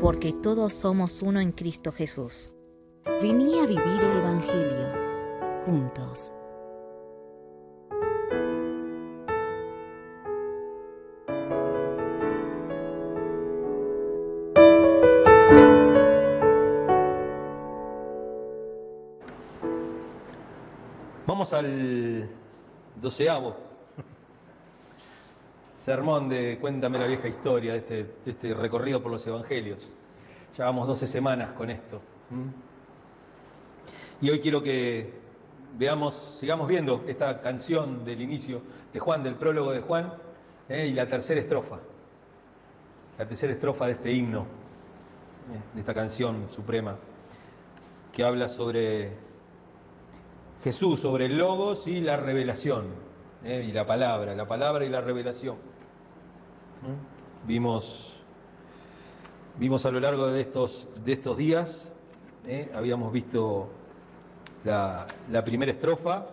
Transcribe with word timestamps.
Porque 0.00 0.32
todos 0.32 0.74
somos 0.74 1.22
uno 1.22 1.40
en 1.40 1.52
Cristo 1.52 1.92
Jesús. 1.92 2.52
Vení 3.20 3.58
a 3.58 3.66
vivir 3.66 4.00
el 4.02 4.16
Evangelio 4.16 4.92
juntos. 5.64 6.34
Vamos 21.26 21.52
al 21.52 22.28
doceavo 23.00 23.71
sermón 25.82 26.28
de 26.28 26.58
Cuéntame 26.60 26.96
la 26.96 27.08
vieja 27.08 27.26
historia, 27.26 27.72
de 27.72 27.78
este, 27.78 28.14
este 28.24 28.54
recorrido 28.54 29.02
por 29.02 29.10
los 29.10 29.26
evangelios. 29.26 29.88
Llevamos 30.56 30.86
12 30.86 31.08
semanas 31.08 31.50
con 31.54 31.70
esto. 31.70 32.00
Y 34.20 34.30
hoy 34.30 34.38
quiero 34.38 34.62
que 34.62 35.12
veamos, 35.76 36.14
sigamos 36.14 36.68
viendo 36.68 37.02
esta 37.08 37.40
canción 37.40 38.04
del 38.04 38.20
inicio 38.20 38.62
de 38.92 39.00
Juan, 39.00 39.24
del 39.24 39.34
prólogo 39.34 39.72
de 39.72 39.80
Juan, 39.80 40.14
¿eh? 40.68 40.86
y 40.86 40.92
la 40.92 41.08
tercera 41.08 41.40
estrofa. 41.40 41.80
La 43.18 43.26
tercera 43.26 43.52
estrofa 43.52 43.86
de 43.86 43.92
este 43.92 44.12
himno, 44.12 44.42
¿eh? 44.42 45.60
de 45.74 45.80
esta 45.80 45.94
canción 45.94 46.46
suprema, 46.48 46.96
que 48.12 48.22
habla 48.22 48.48
sobre 48.48 49.14
Jesús, 50.62 51.00
sobre 51.00 51.26
el 51.26 51.36
logos 51.36 51.88
y 51.88 52.00
la 52.00 52.16
revelación, 52.18 52.84
¿eh? 53.42 53.66
y 53.68 53.72
la 53.72 53.84
palabra, 53.84 54.36
la 54.36 54.46
palabra 54.46 54.84
y 54.84 54.88
la 54.88 55.00
revelación. 55.00 55.71
Vimos, 57.46 58.16
vimos 59.58 59.84
a 59.86 59.90
lo 59.90 60.00
largo 60.00 60.26
de 60.28 60.40
estos, 60.40 60.88
de 61.04 61.12
estos 61.12 61.36
días, 61.36 61.92
¿eh? 62.46 62.70
habíamos 62.74 63.12
visto 63.12 63.68
la, 64.64 65.06
primera 65.44 65.72
estrofa, 65.72 66.26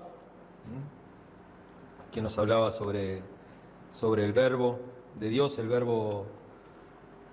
que 2.11 2.21
nos 2.21 2.37
hablaba 2.37 2.71
sobre, 2.71 3.21
sobre 3.91 4.25
el 4.25 4.33
verbo 4.33 4.79
de 5.19 5.29
Dios, 5.29 5.57
el 5.59 5.67
verbo 5.67 6.25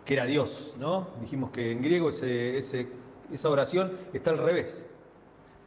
que 0.05 0.15
era 0.15 0.25
Dios, 0.25 0.75
¿no? 0.79 1.09
Dijimos 1.21 1.51
que 1.51 1.73
en 1.73 1.83
griego 1.83 2.11
ese, 2.11 2.59
esa 2.59 3.51
oración 3.51 3.93
está 4.13 4.31
al 4.31 4.39
revés, 4.39 4.89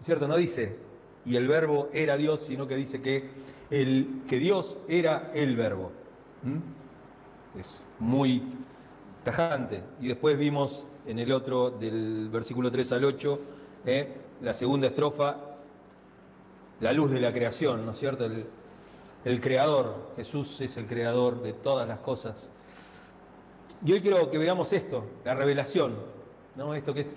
¿cierto? 0.02 0.27
No 0.27 0.38
dice, 0.38 0.77
y 1.25 1.36
el 1.36 1.47
verbo 1.47 1.89
era 1.94 2.16
Dios, 2.16 2.42
sino 2.42 2.67
que 2.67 2.75
dice 2.75 3.02
que, 3.02 3.30
el, 3.70 4.22
que 4.27 4.38
Dios 4.38 4.77
era 4.88 5.31
el 5.33 5.55
verbo. 5.55 5.92
Es 7.60 7.82
muy 8.00 8.42
tajante. 9.26 9.84
Y 10.00 10.08
después 10.08 10.38
vimos 10.38 10.86
en 11.06 11.20
el 11.20 11.32
otro, 11.34 11.70
del 11.72 12.30
versículo 12.30 12.72
3 12.72 12.94
al 12.94 13.04
8, 13.04 13.40
¿eh? 13.86 14.08
la 14.42 14.54
segunda 14.54 14.88
estrofa, 14.88 15.36
la 16.80 16.94
luz 16.94 17.12
de 17.12 17.20
la 17.20 17.34
creación, 17.34 17.86
¿no 17.86 17.92
es 17.92 18.00
cierto? 18.00 18.24
El, 18.24 18.45
el 19.26 19.42
creador, 19.42 20.11
Jesús 20.16 20.61
es 20.61 20.78
el 20.78 20.86
creador 20.88 21.42
de 21.42 21.52
todas 21.52 21.86
las 21.86 22.00
cosas. 22.00 22.50
Y 23.83 23.92
hoy 23.92 24.02
quiero 24.02 24.32
que 24.32 24.38
veamos 24.38 24.72
esto, 24.72 25.06
la 25.26 25.36
revelación, 25.36 25.95
¿no? 26.56 26.73
Esto 26.73 26.94
que 26.94 27.02
es, 27.02 27.16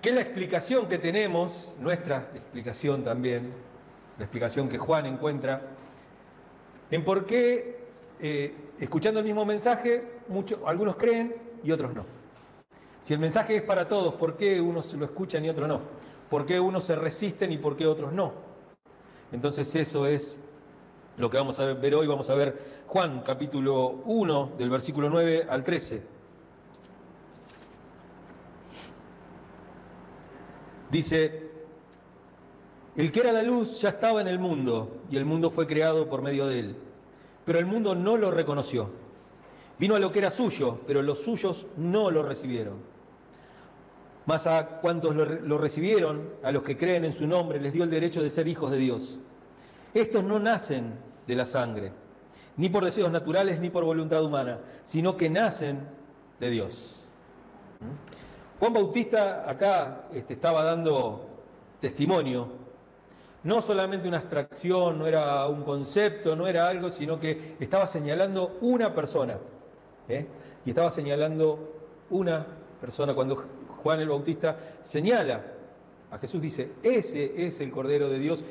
que 0.00 0.10
es 0.10 0.14
la 0.14 0.20
explicación 0.20 0.86
que 0.86 0.98
tenemos, 0.98 1.74
nuestra 1.80 2.28
explicación 2.32 3.02
también, 3.02 3.52
la 4.18 4.24
explicación 4.24 4.68
que 4.68 4.78
Juan 4.78 5.06
encuentra, 5.06 5.62
en 6.90 7.04
por 7.04 7.26
qué, 7.26 7.78
eh, 8.20 8.54
escuchando 8.78 9.20
el 9.20 9.26
mismo 9.26 9.44
mensaje, 9.44 10.04
muchos, 10.28 10.58
algunos 10.66 10.96
creen 10.96 11.34
y 11.62 11.70
otros 11.70 11.94
no. 11.94 12.04
Si 13.00 13.14
el 13.14 13.20
mensaje 13.20 13.56
es 13.56 13.62
para 13.62 13.86
todos, 13.86 14.14
¿por 14.14 14.36
qué 14.36 14.60
unos 14.60 14.92
lo 14.94 15.04
escuchan 15.04 15.44
y 15.44 15.48
otros 15.48 15.68
no? 15.68 15.80
¿Por 16.28 16.44
qué 16.44 16.60
unos 16.60 16.84
se 16.84 16.96
resisten 16.96 17.52
y 17.52 17.58
por 17.58 17.76
qué 17.76 17.86
otros 17.86 18.12
no? 18.12 18.32
Entonces 19.32 19.74
eso 19.76 20.06
es 20.06 20.40
lo 21.16 21.30
que 21.30 21.36
vamos 21.36 21.58
a 21.58 21.64
ver 21.64 21.94
hoy. 21.94 22.06
Vamos 22.06 22.28
a 22.30 22.34
ver 22.34 22.82
Juan 22.86 23.22
capítulo 23.24 24.02
1 24.04 24.52
del 24.58 24.70
versículo 24.70 25.10
9 25.10 25.46
al 25.48 25.64
13. 25.64 26.18
Dice, 30.90 31.50
el 32.96 33.12
que 33.12 33.20
era 33.20 33.32
la 33.32 33.42
luz 33.42 33.80
ya 33.80 33.90
estaba 33.90 34.20
en 34.20 34.28
el 34.28 34.38
mundo 34.38 35.02
y 35.10 35.16
el 35.16 35.26
mundo 35.26 35.50
fue 35.50 35.66
creado 35.66 36.08
por 36.08 36.22
medio 36.22 36.46
de 36.46 36.60
él, 36.60 36.76
pero 37.48 37.60
el 37.60 37.64
mundo 37.64 37.94
no 37.94 38.18
lo 38.18 38.30
reconoció. 38.30 38.90
Vino 39.78 39.94
a 39.94 39.98
lo 39.98 40.12
que 40.12 40.18
era 40.18 40.30
suyo, 40.30 40.80
pero 40.86 41.00
los 41.00 41.22
suyos 41.22 41.66
no 41.78 42.10
lo 42.10 42.22
recibieron. 42.22 42.74
Mas 44.26 44.46
a 44.46 44.66
cuantos 44.82 45.16
lo, 45.16 45.56
recibieron, 45.56 46.28
a 46.42 46.52
los 46.52 46.62
que 46.62 46.76
creen 46.76 47.06
en 47.06 47.14
su 47.14 47.26
nombre, 47.26 47.58
les 47.58 47.72
dio 47.72 47.84
el 47.84 47.90
derecho 47.90 48.22
de 48.22 48.28
ser 48.28 48.48
hijos 48.48 48.70
de 48.70 48.76
Dios. 48.76 49.18
Estos 49.94 50.24
no 50.24 50.38
nacen 50.38 50.92
de 51.26 51.36
la 51.36 51.46
sangre, 51.46 51.90
ni 52.58 52.68
por 52.68 52.84
deseos 52.84 53.10
naturales, 53.10 53.58
ni 53.60 53.70
por 53.70 53.82
voluntad 53.82 54.22
humana, 54.22 54.58
sino 54.84 55.16
que 55.16 55.30
nacen 55.30 55.88
de 56.40 56.50
Dios. 56.50 57.08
Juan 58.60 58.74
Bautista 58.74 59.48
acá 59.48 60.02
este, 60.12 60.34
estaba 60.34 60.64
dando 60.64 61.26
testimonio, 61.80 62.46
no 63.48 63.62
solamente 63.62 64.06
una 64.06 64.18
abstracción, 64.18 64.98
no 64.98 65.06
era 65.06 65.46
un 65.46 65.62
concepto, 65.62 66.36
no 66.36 66.46
era 66.46 66.68
algo, 66.68 66.92
sino 66.92 67.18
que 67.18 67.56
estaba 67.58 67.86
señalando 67.86 68.58
una 68.60 68.94
persona. 68.94 69.38
¿eh? 70.06 70.26
Y 70.66 70.68
estaba 70.68 70.90
señalando 70.90 71.58
una 72.10 72.46
persona 72.78 73.14
cuando 73.14 73.42
Juan 73.82 74.00
el 74.00 74.10
Bautista 74.10 74.58
señala 74.82 75.40
a 76.10 76.18
Jesús, 76.18 76.42
dice, 76.42 76.72
ese 76.82 77.46
es 77.46 77.60
el 77.60 77.70
Cordero 77.70 78.10
de 78.10 78.18
Dios. 78.18 78.44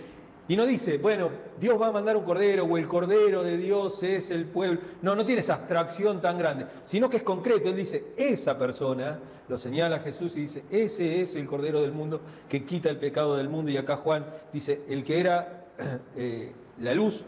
Y 0.50 0.56
no 0.56 0.66
dice, 0.66 0.98
bueno, 0.98 1.30
Dios 1.60 1.80
va 1.80 1.88
a 1.88 1.92
mandar 1.92 2.16
un 2.16 2.24
Cordero 2.24 2.64
o 2.64 2.78
el 2.78 2.88
Cordero 2.88 3.44
de 3.44 3.58
Dios 3.58 4.02
es 4.04 4.32
el 4.32 4.46
pueblo. 4.46 4.80
No, 5.02 5.16
no 5.16 5.26
tiene 5.26 5.42
esa 5.42 5.56
abstracción 5.56 6.22
tan 6.22 6.38
grande, 6.38 6.68
sino 6.86 7.10
que 7.10 7.18
es 7.18 7.24
concreto. 7.24 7.68
Él 7.68 7.76
dice, 7.76 8.14
esa 8.16 8.58
persona, 8.58 9.20
lo 9.50 9.58
señala 9.58 10.00
Jesús 10.00 10.38
y 10.38 10.42
dice, 10.42 10.64
ese 10.70 11.22
es 11.22 11.36
el 11.36 11.48
Cordero 11.48 11.82
del 11.82 11.92
mundo 11.92 12.22
que 12.48 12.64
quita 12.64 12.90
el 12.90 12.98
pecado 12.98 13.36
del 13.36 13.50
mundo. 13.50 13.72
Y 13.72 13.78
acá 13.78 13.98
Juan 13.98 14.26
dice, 14.54 14.84
el 14.88 15.04
que 15.04 15.20
era 15.20 15.66
eh, 16.16 16.54
la 16.80 16.94
luz 16.94 17.26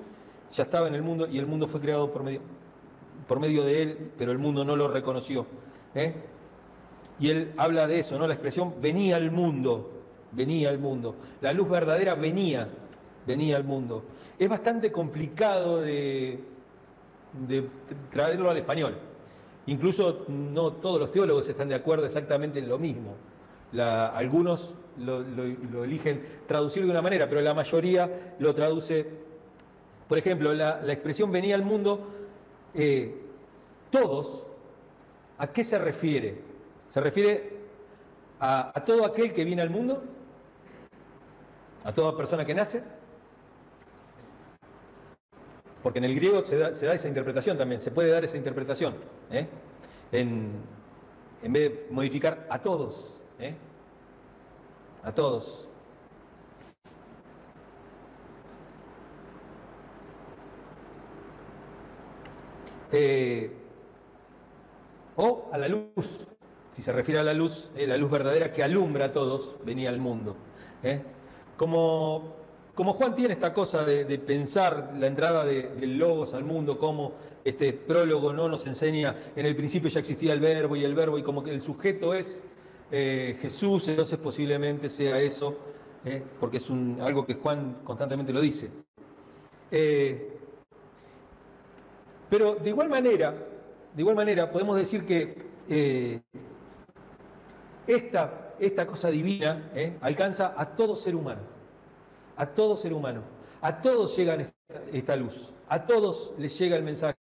ya 0.53 0.63
estaba 0.63 0.87
en 0.87 0.95
el 0.95 1.01
mundo 1.01 1.27
y 1.27 1.39
el 1.39 1.45
mundo 1.45 1.67
fue 1.67 1.81
creado 1.81 2.11
por 2.11 2.23
medio, 2.23 2.41
por 3.27 3.39
medio 3.39 3.63
de 3.63 3.81
él, 3.81 4.11
pero 4.17 4.31
el 4.31 4.37
mundo 4.37 4.63
no 4.63 4.75
lo 4.75 4.87
reconoció. 4.87 5.45
¿eh? 5.93 6.13
Y 7.19 7.29
él 7.29 7.53
habla 7.57 7.85
de 7.87 7.99
eso, 7.99 8.17
¿no? 8.17 8.27
La 8.27 8.33
expresión 8.33 8.75
venía 8.81 9.17
al 9.17 9.29
mundo, 9.29 9.91
venía 10.31 10.69
al 10.69 10.79
mundo. 10.79 11.15
La 11.41 11.51
luz 11.53 11.69
verdadera 11.69 12.15
venía, 12.15 12.69
venía 13.29 13.57
al 13.57 13.63
mundo. 13.63 14.03
Es 14.39 14.49
bastante 14.49 14.91
complicado 14.91 15.81
de, 15.81 16.39
traerlo 18.11 18.49
al 18.49 18.57
español. 18.57 18.97
Incluso 19.67 20.25
no 20.27 20.73
todos 20.73 20.99
los 20.99 21.11
teólogos 21.11 21.47
están 21.47 21.69
de 21.69 21.75
acuerdo 21.75 22.05
exactamente 22.05 22.57
en 22.57 22.67
lo 22.67 22.79
mismo. 22.79 23.13
Algunos 23.77 24.73
lo, 24.97 25.83
eligen 25.83 26.25
traducir 26.47 26.83
de 26.83 26.89
una 26.89 27.03
manera, 27.03 27.29
pero 27.29 27.41
la 27.41 27.53
mayoría 27.53 28.35
lo 28.39 28.55
traduce. 28.55 29.05
Por 30.07 30.17
ejemplo, 30.17 30.51
la, 30.51 30.81
la 30.81 30.91
expresión 30.91 31.31
venía 31.31 31.53
al 31.53 31.63
mundo, 31.63 32.07
eh, 32.73 33.15
todos, 33.91 34.47
¿a 35.37 35.45
qué 35.45 35.63
se 35.63 35.77
refiere? 35.77 36.41
¿Se 36.89 36.99
refiere 36.99 37.59
a, 38.39 38.71
a, 38.73 38.83
todo 38.83 39.05
aquel 39.05 39.31
que 39.31 39.43
viene 39.43 39.61
al 39.61 39.69
mundo? 39.69 40.01
¿A 41.83 41.93
toda 41.93 42.17
persona 42.17 42.43
que 42.43 42.55
nace? 42.55 42.81
Porque 45.81 45.99
en 45.99 46.05
el 46.05 46.15
griego 46.15 46.41
se 46.41 46.57
da, 46.57 46.69
esa 46.69 47.07
interpretación 47.07 47.57
también, 47.57 47.79
se 47.79 47.91
puede 47.91 48.09
dar 48.09 48.23
esa 48.25 48.37
interpretación. 48.37 48.95
¿eh? 49.31 49.47
En, 50.11 50.51
en, 51.41 51.53
vez 51.53 51.71
de 51.71 51.87
modificar 51.89 52.45
a 52.49 52.59
todos. 52.59 53.23
¿eh? 53.39 53.55
A 55.03 55.13
todos. 55.13 55.67
Eh, 62.91 63.53
o 65.15 65.49
a 65.53 65.57
la 65.57 65.67
luz. 65.67 66.27
si 66.71 66.81
se 66.81 66.91
refiere 66.91 67.21
a 67.21 67.23
la 67.23 67.33
luz, 67.33 67.69
la 67.75 67.97
luz 67.97 68.11
verdadera 68.11 68.51
que 68.51 68.63
alumbra 68.63 69.05
a 69.05 69.11
todos, 69.13 69.55
venía 69.63 69.89
al 69.89 69.99
mundo. 69.99 70.35
Como, 71.55 72.35
como, 72.79 72.93
Juan 72.93 73.13
tiene 73.13 73.33
esta 73.33 73.53
cosa 73.53 73.83
de, 73.83 74.05
pensar 74.19 74.93
la 74.97 75.07
entrada 75.07 75.43
del 75.43 75.97
Logos 75.97 76.33
al 76.33 76.45
mundo, 76.45 76.79
como 76.79 77.11
este 77.43 77.73
prólogo 77.73 78.31
no 78.31 78.47
nos 78.47 78.65
enseña, 78.67 79.15
en 79.35 79.45
el 79.45 79.53
principio 79.53 79.89
ya 79.89 79.99
existía 79.99 80.31
el 80.31 80.39
verbo 80.39 80.77
y 80.77 80.85
el 80.85 80.95
verbo, 80.95 81.17
y 81.17 81.23
como 81.23 81.43
que 81.43 81.51
el 81.51 81.61
sujeto 81.61 82.13
es 82.13 82.41
Jesús, 82.89 83.87
entonces 83.89 84.17
posiblemente 84.17 84.87
sea 84.87 85.19
eso, 85.19 85.57
porque 86.39 86.57
es 86.57 86.69
algo 87.01 87.25
que 87.25 87.33
Juan 87.33 87.79
constantemente 87.83 88.31
lo 88.31 88.39
dice. 88.39 88.69
Pero 92.29 92.55
de 92.55 92.69
igual 92.69 92.87
manera, 92.87 93.33
de 93.93 94.01
igual 94.01 94.15
manera 94.15 94.49
podemos 94.49 94.77
decir 94.77 95.05
que 95.05 95.35
eh, 95.67 96.21
esta, 97.87 98.53
esta, 98.59 98.85
cosa 98.85 99.09
divina 99.09 99.71
eh, 99.75 99.97
alcanza 100.01 100.53
a 100.55 100.65
todo 100.75 100.95
ser 100.95 101.15
humano, 101.15 101.41
a 102.39 102.47
todo 102.47 102.75
ser 102.75 102.93
humano, 102.93 103.21
a 103.61 103.79
todos 103.79 104.15
llega 104.17 104.35
esta, 104.91 105.15
luz, 105.15 105.53
a 105.67 105.85
todos 105.85 106.33
les 106.39 106.57
llega 106.57 106.75
el 106.75 106.83
mensaje, 106.83 107.17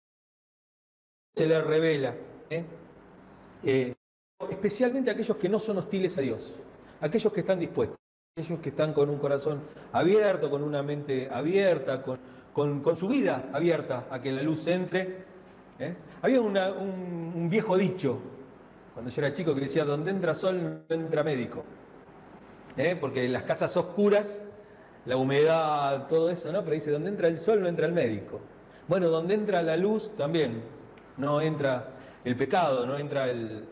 se 1.35 1.47
les 1.47 1.65
revela, 1.65 2.15
eh, 3.65 3.95
especialmente 4.49 5.11
a 5.11 5.15
aquellos 5.15 5.37
que 5.37 5.49
no 5.49 5.59
son 5.59 5.79
hostiles 5.79 6.17
a 6.19 6.21
Dios, 6.21 6.55
aquellos 7.01 7.33
que 7.33 7.41
están 7.41 7.59
dispuestos, 7.59 7.99
aquellos 8.37 8.61
que 8.61 8.69
están 8.69 8.93
con 8.93 9.11
un 9.11 9.19
corazón 9.19 9.63
abierto, 9.93 10.49
con 10.49 10.63
una 10.63 10.83
mente 10.83 11.29
abierta, 11.29 12.03
con 12.03 12.19
con, 12.57 12.97
su 12.97 13.07
vida 13.07 13.51
abierta 13.53 14.07
a 14.11 14.19
que 14.19 14.33
la 14.33 14.41
luz 14.41 14.67
entre. 14.67 15.25
¿eh? 15.79 15.95
Había 16.23 16.41
un, 16.41 17.49
viejo 17.51 17.77
dicho, 17.77 18.19
cuando 18.95 19.11
yo 19.11 19.21
era 19.21 19.35
chico, 19.35 19.55
que 19.55 19.61
decía, 19.61 19.85
donde 19.85 20.11
entra 20.11 20.35
sol 20.35 20.85
no 20.89 20.95
entra 20.95 21.23
médico. 21.23 21.63
¿eh? 22.79 22.97
Porque 22.99 23.27
en 23.27 23.35
las 23.35 23.43
casas 23.43 23.77
oscuras, 23.77 24.45
la 25.06 25.17
humedad, 25.17 26.06
todo 26.08 26.31
eso, 26.31 26.53
¿no? 26.53 26.62
Pero 26.62 26.75
dice, 26.75 26.91
donde 26.91 27.11
entra 27.11 27.29
el 27.29 27.41
sol 27.41 27.61
no 27.61 27.69
entra 27.69 27.87
el 27.87 27.93
médico. 27.93 28.41
Bueno, 28.88 29.08
donde 29.08 29.35
entra 29.35 29.62
la 29.62 29.76
luz 29.76 30.11
también 30.17 30.62
no 31.17 31.41
entra 31.41 31.93
el 32.25 32.37
pecado, 32.37 32.87
no 32.87 32.97
entra 32.97 33.29
el... 33.29 33.64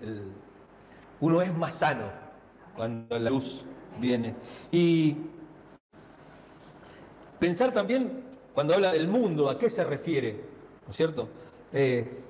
Uno 1.20 1.42
es 1.42 1.54
más 1.54 1.74
sano 1.74 2.10
cuando 2.76 3.18
la 3.18 3.30
luz 3.30 3.64
viene. 3.98 4.34
Y 4.70 5.16
pensar 7.38 7.72
también 7.72 8.24
cuando 8.52 8.74
habla 8.74 8.92
del 8.92 9.08
mundo, 9.08 9.48
¿a 9.48 9.58
qué 9.58 9.70
se 9.70 9.84
refiere? 9.84 10.32
¿No 10.84 10.90
es 10.90 10.96
cierto? 10.96 11.28
Eh, 11.72 12.22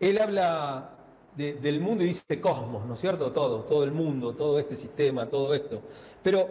él 0.00 0.20
habla 0.20 0.94
del 1.36 1.80
mundo 1.80 2.02
y 2.02 2.08
dice 2.08 2.40
cosmos, 2.40 2.84
¿no 2.84 2.94
es 2.94 3.00
cierto? 3.00 3.30
Todo, 3.30 3.62
todo 3.62 3.84
el 3.84 3.92
mundo, 3.92 4.34
todo 4.34 4.58
este 4.58 4.74
sistema, 4.74 5.26
todo 5.26 5.54
esto. 5.54 5.80
Pero 6.22 6.48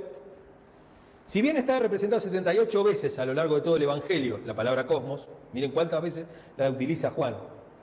si 1.28 1.42
bien 1.42 1.58
está 1.58 1.78
representado 1.78 2.22
78 2.22 2.84
veces 2.86 3.20
a 3.20 3.26
lo 3.26 3.34
largo 3.34 3.56
de 3.56 3.62
todo 3.62 3.76
el 3.76 3.84
Evangelio, 3.84 4.40
la 4.46 4.56
palabra 4.56 4.88
cosmos, 4.88 5.28
miren 5.52 5.72
cuántas 5.72 6.02
veces 6.02 6.26
la 6.56 6.70
utiliza 6.70 7.12
Juan, 7.12 7.36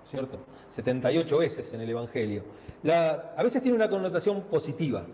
¿cierto? 0.02 0.38
78 0.70 1.36
veces 1.36 1.70
en 1.74 1.82
el 1.82 1.90
Evangelio. 1.90 2.42
a 2.88 3.42
veces 3.42 3.62
tiene 3.62 3.76
una 3.76 3.90
connotación 3.90 4.44
positiva, 4.44 5.04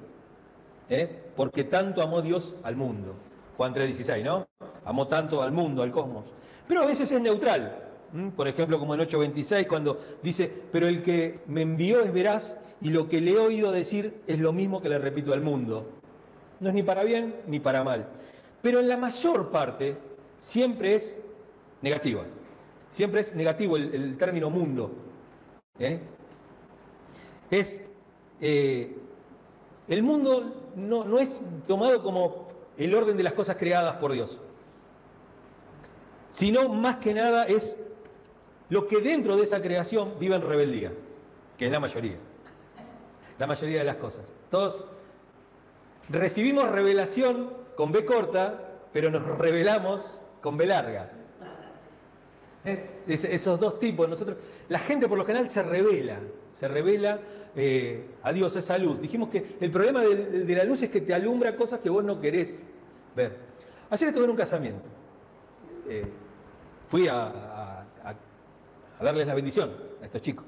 ¿eh? 0.88 1.08
porque 1.34 1.64
tanto 1.64 2.02
amó 2.02 2.22
Dios 2.22 2.54
al 2.62 2.76
mundo. 2.76 3.16
Juan 3.56 3.74
3:16, 3.74 4.22
¿no? 4.22 4.46
Amó 4.84 5.08
tanto 5.08 5.42
al 5.42 5.50
mundo, 5.50 5.82
al 5.82 5.90
cosmos. 5.90 6.26
Pero 6.68 6.82
a 6.82 6.86
veces 6.86 7.10
es 7.10 7.20
neutral. 7.20 7.88
Por 8.36 8.46
ejemplo, 8.46 8.78
como 8.78 8.94
en 8.94 9.00
8:26, 9.00 9.66
cuando 9.66 10.00
dice, 10.22 10.48
pero 10.70 10.86
el 10.86 11.02
que 11.02 11.40
me 11.48 11.62
envió 11.62 12.00
es 12.00 12.12
veraz 12.12 12.56
y 12.80 12.90
lo 12.90 13.08
que 13.08 13.20
le 13.20 13.32
he 13.32 13.38
oído 13.38 13.72
decir 13.72 14.20
es 14.28 14.38
lo 14.38 14.52
mismo 14.52 14.80
que 14.80 14.88
le 14.88 15.00
repito 15.00 15.32
al 15.32 15.40
mundo. 15.40 16.00
No 16.60 16.68
es 16.68 16.74
ni 16.74 16.82
para 16.82 17.02
bien 17.04 17.34
ni 17.46 17.58
para 17.58 17.82
mal. 17.82 18.06
Pero 18.62 18.80
en 18.80 18.88
la 18.88 18.96
mayor 18.96 19.50
parte 19.50 19.96
siempre 20.38 20.94
es 20.94 21.18
negativa. 21.82 22.24
Siempre 22.90 23.20
es 23.20 23.34
negativo 23.34 23.76
el, 23.76 24.16
término 24.16 24.50
mundo. 24.50 24.92
¿eh? 25.78 26.00
Es, 27.50 27.82
eh, 28.40 28.96
el 29.88 30.02
mundo 30.02 30.72
no, 30.76 31.04
no 31.04 31.18
es 31.18 31.40
tomado 31.66 32.02
como 32.02 32.46
el 32.76 32.94
orden 32.94 33.16
de 33.16 33.22
las 33.22 33.32
cosas 33.34 33.56
creadas 33.56 33.96
por 33.96 34.12
Dios, 34.12 34.40
sino 36.30 36.68
más 36.68 36.96
que 36.96 37.12
nada 37.12 37.44
es 37.44 37.78
lo 38.68 38.86
que 38.86 39.00
dentro 39.00 39.36
de 39.36 39.42
esa 39.42 39.60
creación 39.60 40.14
vive 40.18 40.36
en 40.36 40.42
rebeldía, 40.42 40.92
que 41.58 41.66
es 41.66 41.72
la 41.72 41.80
mayoría, 41.80 42.16
la 43.38 43.46
mayoría 43.46 43.78
de 43.80 43.84
las 43.84 43.96
cosas. 43.96 44.32
Todos 44.48 44.84
recibimos 46.10 46.68
revelación 46.68 47.50
con 47.76 47.92
B 47.92 48.04
corta, 48.04 48.58
pero 48.92 49.10
nos 49.10 49.24
revelamos 49.38 50.20
con 50.40 50.56
B 50.56 50.66
larga. 50.66 51.10
¿Eh? 52.64 52.86
esos 53.06 53.58
dos 53.58 53.78
tipos, 53.78 54.06
nosotros, 54.08 54.36
la 54.68 54.78
gente 54.80 55.08
por 55.08 55.16
lo 55.16 55.24
general 55.24 55.48
se 55.48 55.62
revela, 55.62 56.18
se 56.52 56.68
revela 56.68 57.18
eh, 57.56 58.04
a 58.22 58.32
Dios, 58.32 58.54
esa 58.56 58.76
luz. 58.78 59.00
Dijimos 59.00 59.30
que 59.30 59.56
el 59.60 59.70
problema 59.70 60.02
de, 60.02 60.54
la 60.54 60.64
luz 60.64 60.82
es 60.82 60.90
que 60.90 61.00
te 61.00 61.14
alumbra 61.14 61.56
cosas 61.56 61.80
que 61.80 61.88
vos 61.88 62.04
no 62.04 62.20
querés 62.20 62.64
ver. 63.16 63.36
Ayer 63.88 64.08
estuve 64.08 64.24
en 64.24 64.30
un 64.30 64.36
casamiento. 64.36 64.84
Eh, 65.88 66.04
fui 66.88 67.08
a, 67.08 67.86
darles 69.00 69.26
la 69.26 69.34
bendición 69.34 69.72
a 70.02 70.04
estos 70.04 70.20
chicos. 70.20 70.44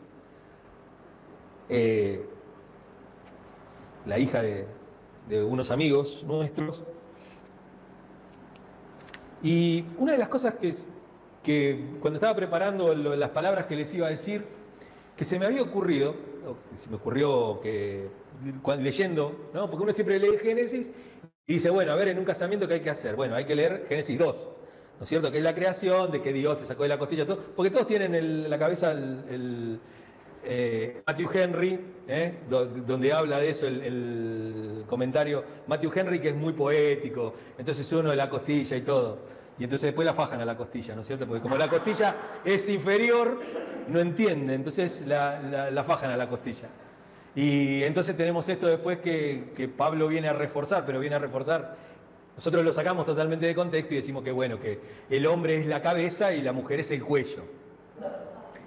Eh, 1.68 2.24
la 4.04 4.18
hija 4.18 4.42
de, 4.42 4.66
unos 5.30 5.70
amigos 5.70 6.24
nuestros. 6.24 6.82
Y 9.42 9.84
una 9.98 10.12
de 10.12 10.18
las 10.18 10.28
cosas 10.28 10.54
que, 10.54 10.72
que 11.42 11.96
cuando 12.00 12.18
estaba 12.18 12.36
preparando 12.36 12.94
las 12.94 13.30
palabras 13.30 13.66
que 13.66 13.76
les 13.76 13.92
iba 13.94 14.06
a 14.06 14.10
decir, 14.10 14.44
que 15.16 15.24
se 15.24 15.38
me 15.38 15.46
había 15.46 15.62
ocurrido, 15.62 16.14
se 16.74 16.88
me 16.88 16.96
ocurrió 16.96 17.60
que 17.60 18.08
leyendo, 18.78 19.50
¿no? 19.52 19.68
porque 19.70 19.84
uno 19.84 19.92
siempre 19.92 20.18
lee 20.18 20.38
Génesis 20.40 20.90
y 21.46 21.54
dice, 21.54 21.70
bueno, 21.70 21.92
a 21.92 21.96
ver, 21.96 22.08
en 22.08 22.18
un 22.18 22.24
casamiento, 22.24 22.66
¿qué 22.66 22.74
hay 22.74 22.80
que 22.80 22.90
hacer? 22.90 23.16
Bueno, 23.16 23.34
hay 23.34 23.44
que 23.44 23.54
leer 23.54 23.84
Génesis 23.88 24.18
2, 24.18 24.50
¿no 24.98 25.02
es 25.02 25.08
cierto? 25.08 25.30
Que 25.30 25.38
es 25.38 25.44
la 25.44 25.54
creación, 25.54 26.10
de 26.10 26.22
que 26.22 26.32
Dios 26.32 26.58
te 26.58 26.66
sacó 26.66 26.84
de 26.84 26.88
la 26.88 26.98
costilla, 26.98 27.26
todo, 27.26 27.38
porque 27.54 27.70
todos 27.70 27.86
tienen 27.86 28.14
en 28.14 28.48
la 28.48 28.58
cabeza 28.58 28.92
el, 28.92 29.80
eh, 30.44 31.02
Matthew 31.06 31.30
Henry, 31.32 31.80
¿eh? 32.08 32.34
donde 32.48 33.12
habla 33.12 33.38
de 33.38 33.50
eso 33.50 33.66
el, 33.66 34.84
comentario, 34.88 35.44
Matthew 35.68 35.92
Henry 35.94 36.20
que 36.20 36.30
es 36.30 36.34
muy 36.34 36.52
poético, 36.52 37.34
entonces 37.56 37.90
uno 37.92 38.10
de 38.10 38.16
la 38.16 38.28
costilla 38.28 38.76
y 38.76 38.82
todo. 38.82 39.18
Y 39.58 39.64
entonces 39.64 39.88
después 39.88 40.04
la 40.04 40.14
fajan 40.14 40.40
a 40.40 40.44
la 40.44 40.56
costilla, 40.56 40.94
¿no 40.94 41.02
es 41.02 41.06
cierto? 41.06 41.26
Porque 41.26 41.42
como 41.42 41.56
la 41.56 41.68
costilla 41.68 42.16
es 42.44 42.68
inferior, 42.68 43.38
no 43.88 44.00
entiende, 44.00 44.54
entonces 44.54 45.04
la, 45.06 45.84
fajan 45.86 46.10
a 46.10 46.16
la 46.16 46.28
costilla. 46.28 46.68
Y 47.34 47.82
entonces 47.84 48.16
tenemos 48.16 48.48
esto 48.48 48.66
después 48.66 48.98
que, 48.98 49.70
Pablo 49.76 50.08
viene 50.08 50.28
a 50.28 50.32
reforzar, 50.32 50.84
pero 50.84 51.00
viene 51.00 51.16
a 51.16 51.18
reforzar. 51.18 51.76
Nosotros 52.34 52.64
lo 52.64 52.72
sacamos 52.72 53.06
totalmente 53.06 53.46
de 53.46 53.54
contexto 53.54 53.94
y 53.94 53.98
decimos 53.98 54.24
que 54.24 54.32
bueno, 54.32 54.58
que 54.58 54.80
el 55.08 55.26
hombre 55.26 55.58
es 55.58 55.66
la 55.66 55.82
cabeza 55.82 56.32
y 56.32 56.42
la 56.42 56.52
mujer 56.52 56.80
es 56.80 56.90
el 56.90 57.02
cuello. 57.02 57.44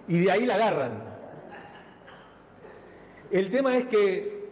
Y 0.08 0.20
de 0.20 0.32
ahí 0.32 0.46
la 0.46 0.56
agarran. 0.56 1.15
El 3.36 3.52
tema 3.52 3.76
es 3.76 3.88
que 3.88 4.48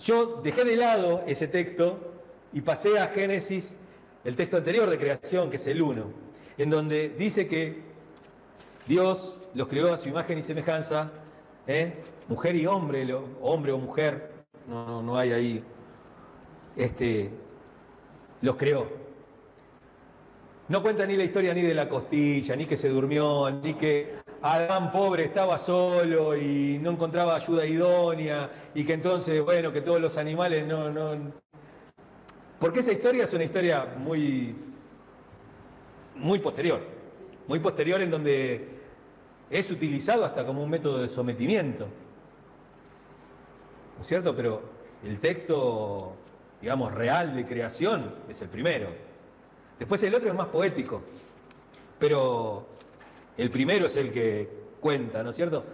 yo 0.00 0.40
dejé 0.40 0.62
de 0.62 0.76
lado 0.76 1.24
ese 1.26 1.48
texto 1.48 1.98
y 2.52 2.60
pasé 2.60 2.96
a 2.96 3.08
Génesis 3.08 3.76
el 4.22 4.36
texto 4.36 4.58
anterior 4.58 4.88
de 4.88 4.96
creación, 4.96 5.50
que 5.50 5.56
es 5.56 5.66
el 5.66 5.82
1, 5.82 6.04
en 6.58 6.70
donde 6.70 7.08
dice 7.08 7.48
que 7.48 7.82
Dios 8.86 9.42
los 9.52 9.66
creó 9.66 9.92
a 9.92 9.96
su 9.96 10.08
imagen 10.08 10.38
y 10.38 10.42
semejanza, 10.42 11.10
¿eh? 11.66 12.04
mujer 12.28 12.54
y 12.54 12.66
hombre, 12.66 13.04
hombre 13.40 13.72
o 13.72 13.78
mujer, 13.78 14.30
no, 14.68 15.02
no 15.02 15.18
hay 15.18 15.32
ahí, 15.32 15.64
este, 16.76 17.32
los 18.42 18.54
creó. 18.54 18.86
No 20.68 20.82
cuenta 20.82 21.04
ni 21.04 21.16
la 21.16 21.24
historia 21.24 21.52
ni 21.52 21.62
de 21.62 21.74
la 21.74 21.88
costilla, 21.88 22.54
ni 22.54 22.64
que 22.64 22.76
se 22.76 22.88
durmió, 22.90 23.50
ni 23.50 23.74
que 23.74 24.24
Adán 24.42 24.90
pobre 24.90 25.24
estaba 25.24 25.58
solo 25.58 26.36
y 26.36 26.78
no 26.78 26.90
encontraba 26.92 27.36
ayuda 27.36 27.66
idónea, 27.66 28.50
y 28.74 28.84
que 28.84 28.92
entonces, 28.92 29.42
bueno, 29.44 29.72
que 29.72 29.80
todos 29.80 30.00
los 30.00 30.16
animales 30.18 30.66
no, 30.66 30.90
no, 30.90 31.32
porque 32.58 32.80
esa 32.80 32.92
historia 32.92 33.24
es 33.24 33.32
una 33.32 33.44
historia 33.44 33.86
muy, 33.98 34.54
muy 36.14 36.38
posterior, 36.38 36.80
muy 37.46 37.58
posterior 37.58 38.00
en 38.00 38.10
donde 38.10 38.68
es 39.50 39.70
utilizado 39.70 40.24
hasta 40.24 40.44
como 40.44 40.62
un 40.62 40.70
método 40.70 40.98
de 40.98 41.08
sometimiento. 41.08 41.86
¿No 43.94 44.00
es 44.00 44.06
cierto? 44.06 44.34
Pero 44.34 44.62
el 45.04 45.20
texto, 45.20 46.14
digamos, 46.60 46.92
real 46.94 47.36
de 47.36 47.44
creación 47.44 48.14
es 48.28 48.40
el 48.40 48.48
primero. 48.48 48.88
Después 49.78 50.02
el 50.02 50.14
otro 50.14 50.30
es 50.30 50.34
más 50.34 50.48
poético, 50.48 51.02
pero 51.98 52.66
el 53.36 53.50
primero 53.50 53.86
es 53.86 53.96
el 53.96 54.12
que 54.12 54.48
cuenta, 54.80 55.22
¿no 55.22 55.30
es 55.30 55.36
cierto? 55.36 55.64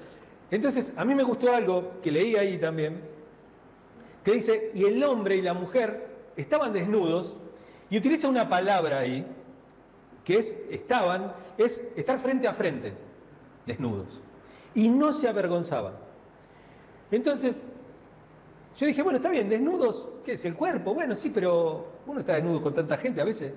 Entonces, 0.50 0.92
a 0.97 1.04
mí 1.04 1.14
me 1.14 1.23
gustó 1.23 1.52
algo 1.52 2.00
que 2.02 2.11
leí 2.11 2.37
ahí 2.37 2.59
también, 2.59 3.00
que 4.25 4.33
dice, 4.33 4.71
y 4.75 4.85
el 4.85 5.02
hombre 5.02 5.37
y 5.37 5.42
la 5.42 5.54
mujer 5.54 6.09
estaban 6.37 6.73
desnudos, 6.73 7.37
y 7.88 7.99
utiliza 7.99 8.28
una 8.28 8.49
palabra 8.49 8.99
ahí, 8.99 9.26
que 10.25 10.38
es, 10.38 10.57
estaban, 10.71 11.33
es 11.59 11.85
estar 11.97 12.19
frente 12.19 12.47
a 12.49 12.54
frente, 12.54 12.92
desnudos, 13.66 14.21
y 14.75 14.88
no 14.88 15.12
se 15.12 15.28
avergonzaban. 15.28 15.95
Entonces, 17.11 17.66
yo 18.78 18.87
dije, 18.87 19.02
bueno, 19.02 19.19
está 19.19 19.31
bien, 19.31 19.49
desnudos, 19.49 20.07
¿qué 20.25 20.33
es 20.33 20.45
el 20.45 20.54
cuerpo? 20.54 20.95
Bueno, 20.95 21.14
sí, 21.14 21.31
pero 21.31 21.87
uno 22.07 22.21
está 22.21 22.35
desnudo 22.35 22.62
con 22.62 22.75
tanta 22.75 22.97
gente 22.97 23.21
a 23.21 23.25
veces. 23.25 23.52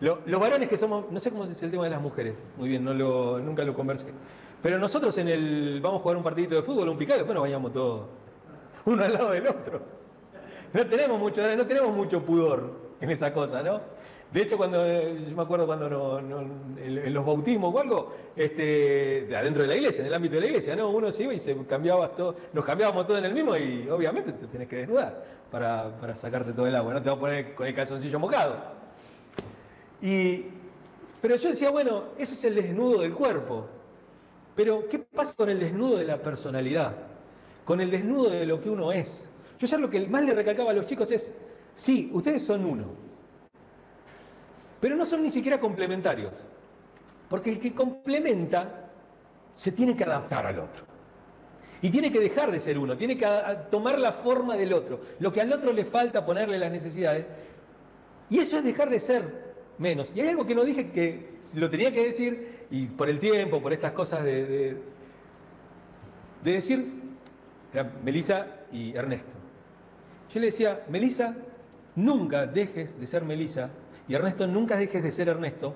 Los 0.00 0.40
varones 0.40 0.68
que 0.68 0.76
somos, 0.76 1.10
no 1.10 1.20
sé 1.20 1.30
cómo 1.30 1.44
es 1.44 1.62
el 1.62 1.70
tema 1.70 1.84
de 1.84 1.90
las 1.90 2.00
mujeres, 2.00 2.34
muy 2.56 2.68
bien, 2.68 2.84
no 2.84 2.94
nunca 3.38 3.64
lo 3.64 3.74
conversé. 3.74 4.08
Pero 4.62 4.78
nosotros 4.78 5.16
en 5.18 5.28
el, 5.28 5.80
vamos 5.80 6.00
a 6.00 6.02
jugar 6.02 6.16
un 6.16 6.22
partidito 6.22 6.56
de 6.56 6.62
fútbol, 6.62 6.88
un 6.88 6.98
picado, 6.98 7.18
después 7.18 7.34
nos 7.34 7.42
bañamos 7.42 7.72
todos, 7.72 8.06
uno 8.84 9.04
al 9.04 9.12
lado 9.12 9.30
del 9.30 9.46
otro. 9.46 9.80
No 10.72 10.86
tenemos 10.86 11.18
mucho, 11.18 11.56
no 11.56 11.66
tenemos 11.66 11.94
mucho 11.94 12.22
pudor 12.22 12.86
en 13.00 13.10
esa 13.10 13.32
cosa, 13.32 13.62
¿no? 13.62 13.80
De 14.32 14.42
hecho, 14.42 14.56
cuando 14.56 14.84
yo 14.86 15.36
me 15.36 15.42
acuerdo 15.42 15.66
cuando 15.66 16.18
en, 16.18 17.14
los 17.14 17.24
bautismos 17.24 17.74
o 17.74 17.78
algo, 17.78 18.14
este, 18.34 19.28
adentro 19.34 19.62
de 19.62 19.68
la 19.68 19.76
iglesia, 19.76 20.02
en 20.02 20.08
el 20.08 20.14
ámbito 20.14 20.34
de 20.34 20.40
la 20.40 20.46
iglesia, 20.48 20.74
¿no? 20.74 20.90
Uno 20.90 21.12
se 21.12 21.22
iba 21.24 21.32
y 21.32 21.38
se 21.38 21.56
cambiaba 21.64 22.08
todo, 22.08 22.34
nos 22.52 22.64
cambiábamos 22.64 23.06
todo 23.06 23.18
en 23.18 23.24
el 23.24 23.32
mismo 23.32 23.56
y 23.56 23.88
obviamente 23.88 24.32
te 24.32 24.46
tenés 24.46 24.68
que 24.68 24.76
desnudar 24.76 25.24
para, 25.50 26.16
sacarte 26.16 26.52
todo 26.52 26.66
el 26.66 26.74
agua, 26.74 26.94
no 26.94 27.02
te 27.02 27.08
vas 27.08 27.16
a 27.16 27.20
poner 27.20 27.54
con 27.54 27.66
el 27.66 27.74
calzoncillo 27.74 28.18
mojado. 28.18 28.85
Y, 30.02 30.44
pero 31.20 31.36
yo 31.36 31.48
decía, 31.48 31.70
bueno, 31.70 32.04
eso 32.18 32.34
es 32.34 32.44
el 32.44 32.54
desnudo 32.54 33.00
del 33.00 33.14
cuerpo. 33.14 33.66
Pero, 34.54 34.88
¿qué 34.88 34.98
pasa 34.98 35.34
con 35.34 35.50
el 35.50 35.60
desnudo 35.60 35.98
de 35.98 36.04
la 36.04 36.22
personalidad? 36.22 36.94
Con 37.64 37.80
el 37.80 37.90
desnudo 37.90 38.30
de 38.30 38.46
lo 38.46 38.60
que 38.60 38.70
uno 38.70 38.92
es. 38.92 39.28
Yo 39.58 39.66
ya 39.66 39.78
lo 39.78 39.90
que 39.90 40.06
más 40.06 40.22
le 40.22 40.34
recalcaba 40.34 40.70
a 40.70 40.74
los 40.74 40.86
chicos 40.86 41.10
es, 41.10 41.32
sí, 41.74 42.10
ustedes 42.12 42.42
son 42.42 42.64
uno 42.64 43.06
pero 44.80 44.94
no 44.94 45.04
son 45.04 45.22
ni 45.22 45.30
siquiera 45.30 45.58
complementarios. 45.58 46.32
Porque 47.28 47.50
el 47.50 47.58
que 47.58 47.74
complementa 47.74 48.90
se 49.52 49.72
tiene 49.72 49.96
que 49.96 50.04
adaptar 50.04 50.46
al 50.46 50.58
otro. 50.58 50.84
Y 51.82 51.90
tiene 51.90 52.10
que 52.10 52.20
dejar 52.20 52.50
de 52.50 52.60
ser 52.60 52.78
uno, 52.78 52.96
tiene 52.96 53.18
que 53.18 53.26
tomar 53.70 53.98
la 53.98 54.12
forma 54.12 54.56
del 54.56 54.72
otro. 54.72 55.00
Lo 55.18 55.32
que 55.32 55.40
al 55.40 55.52
otro 55.52 55.72
le 55.72 55.84
falta, 55.84 56.24
ponerle 56.24 56.58
las 56.58 56.70
necesidades. 56.70 57.26
Y 58.30 58.38
eso 58.38 58.58
es 58.58 58.64
dejar 58.64 58.90
de 58.90 59.00
ser 59.00 59.45
menos. 59.78 60.10
Y 60.14 60.20
hay 60.20 60.28
algo 60.28 60.46
que 60.46 60.54
no 60.54 60.64
dije 60.64 60.90
que 60.90 61.36
lo 61.54 61.70
tenía 61.70 61.92
que 61.92 62.06
decir, 62.06 62.66
y 62.70 62.86
por 62.86 63.08
el 63.08 63.20
tiempo, 63.20 63.60
por 63.60 63.72
estas 63.72 63.92
cosas 63.92 64.24
de, 64.24 64.46
de, 64.46 64.76
de 66.44 66.52
decir, 66.52 67.06
Melissa 68.04 68.46
y 68.72 68.96
Ernesto. 68.96 69.34
Yo 70.32 70.40
le 70.40 70.46
decía, 70.46 70.84
Melissa, 70.88 71.34
nunca 71.94 72.46
dejes 72.46 72.98
de 72.98 73.06
ser 73.06 73.24
Melissa 73.24 73.70
y 74.08 74.14
Ernesto, 74.14 74.46
nunca 74.46 74.76
dejes 74.76 75.02
de 75.02 75.12
ser 75.12 75.28
Ernesto, 75.28 75.74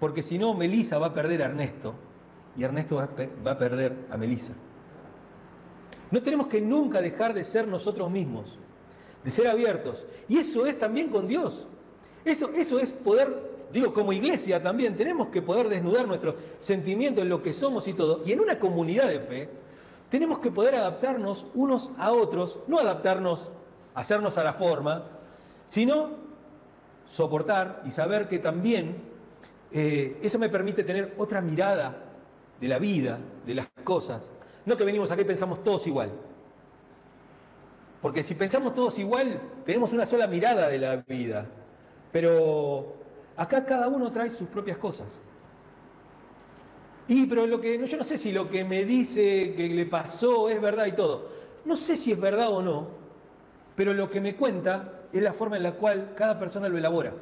porque 0.00 0.22
si 0.22 0.38
no, 0.38 0.54
Melisa 0.54 0.98
va 0.98 1.08
a 1.08 1.14
perder 1.14 1.42
a 1.42 1.46
Ernesto 1.46 1.94
y 2.56 2.64
Ernesto 2.64 2.96
va 2.96 3.52
a, 3.52 3.58
perder 3.58 3.94
a 4.10 4.16
Melisa. 4.16 4.52
No 6.10 6.22
tenemos 6.22 6.46
que 6.46 6.60
nunca 6.60 7.00
dejar 7.00 7.34
de 7.34 7.44
ser 7.44 7.68
nosotros 7.68 8.10
mismos, 8.10 8.58
de 9.22 9.30
ser 9.30 9.46
abiertos. 9.48 10.04
Y 10.28 10.38
eso 10.38 10.66
es 10.66 10.78
también 10.78 11.08
con 11.08 11.26
Dios. 11.26 11.66
Eso, 12.28 12.50
eso 12.54 12.78
es 12.78 12.92
poder, 12.92 13.56
digo, 13.72 13.94
como 13.94 14.12
iglesia 14.12 14.62
también, 14.62 14.94
tenemos 14.94 15.28
que 15.28 15.40
poder 15.40 15.68
desnudar 15.68 16.06
nuestros 16.06 16.34
sentimientos 16.60 17.22
en 17.22 17.30
lo 17.30 17.42
que 17.42 17.54
somos 17.54 17.88
y 17.88 17.94
todo. 17.94 18.22
Y 18.26 18.32
en 18.32 18.40
una 18.40 18.58
comunidad 18.58 19.08
de 19.08 19.20
fe, 19.20 19.48
tenemos 20.10 20.38
que 20.38 20.50
poder 20.50 20.74
adaptarnos 20.74 21.46
unos 21.54 21.90
a 21.96 22.12
otros, 22.12 22.58
no 22.66 22.78
adaptarnos, 22.78 23.48
hacernos 23.94 24.36
a 24.36 24.44
la 24.44 24.52
forma, 24.52 25.04
sino 25.66 26.10
soportar 27.10 27.82
y 27.86 27.90
saber 27.90 28.28
que 28.28 28.38
también 28.38 28.96
eh, 29.72 30.18
eso 30.22 30.38
me 30.38 30.50
permite 30.50 30.84
tener 30.84 31.14
otra 31.16 31.40
mirada 31.40 31.96
de 32.60 32.68
la 32.68 32.78
vida, 32.78 33.18
de 33.46 33.54
las 33.54 33.68
cosas. 33.84 34.30
No 34.66 34.76
que 34.76 34.84
venimos 34.84 35.10
aquí 35.10 35.22
y 35.22 35.24
pensamos 35.24 35.64
todos 35.64 35.86
igual. 35.86 36.10
Porque 38.02 38.22
si 38.22 38.34
pensamos 38.34 38.74
todos 38.74 38.98
igual, 38.98 39.40
tenemos 39.64 39.94
una 39.94 40.04
sola 40.04 40.26
mirada 40.26 40.68
de 40.68 40.78
la 40.78 40.96
vida. 40.96 41.46
Pero 42.12 42.94
acá 43.36 43.64
cada 43.64 43.88
uno 43.88 44.10
trae 44.10 44.30
sus 44.30 44.48
propias 44.48 44.78
cosas. 44.78 45.18
Y 47.08 47.26
pero 47.26 47.46
lo 47.46 47.60
que 47.60 47.78
yo 47.86 47.96
no 47.96 48.04
sé 48.04 48.18
si 48.18 48.32
lo 48.32 48.50
que 48.50 48.64
me 48.64 48.84
dice 48.84 49.54
que 49.56 49.68
le 49.68 49.86
pasó 49.86 50.48
es 50.48 50.60
verdad 50.60 50.86
y 50.86 50.92
todo. 50.92 51.28
No 51.64 51.76
sé 51.76 51.96
si 51.96 52.12
es 52.12 52.20
verdad 52.20 52.50
o 52.50 52.62
no, 52.62 52.88
pero 53.74 53.94
lo 53.94 54.10
que 54.10 54.20
me 54.20 54.36
cuenta 54.36 55.02
es 55.12 55.22
la 55.22 55.32
forma 55.32 55.56
en 55.56 55.62
la 55.62 55.72
cual 55.72 56.12
cada 56.14 56.38
persona 56.38 56.68
lo 56.68 56.76
elabora. 56.76 57.12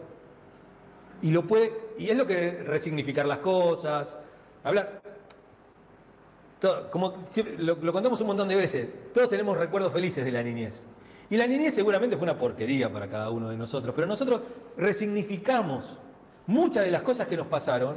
Y 1.23 1.31
lo 1.31 1.47
puede, 1.47 1.73
y 1.99 2.11
es 2.11 2.16
lo 2.16 2.26
que 2.26 2.62
resignificar 2.64 3.26
las 3.26 3.38
cosas, 3.38 4.19
hablar. 4.64 5.00
como 6.90 7.14
lo, 7.59 7.93
contamos 7.93 8.21
un 8.21 8.26
montón 8.26 8.49
de 8.49 8.57
veces, 8.57 8.88
todos 9.14 9.31
tenemos 9.31 9.57
recuerdos 9.57 9.93
felices 9.93 10.25
de 10.25 10.33
la 10.33 10.43
niñez. 10.43 10.85
Y 11.28 11.37
la 11.37 11.47
niñez 11.47 11.75
seguramente 11.75 12.16
fue 12.16 12.25
una 12.25 12.38
porquería 12.38 12.92
para 12.92 13.09
cada 13.09 13.30
uno 13.30 13.49
de 13.50 13.56
nosotros, 13.56 13.95
pero 13.95 14.06
nosotros 14.06 14.42
resignificamos 14.76 15.99
muchas 16.47 16.85
de 16.85 16.90
las 16.90 17.02
cosas 17.02 17.26
que 17.26 17.37
nos 17.37 17.49
pasaron 17.49 17.97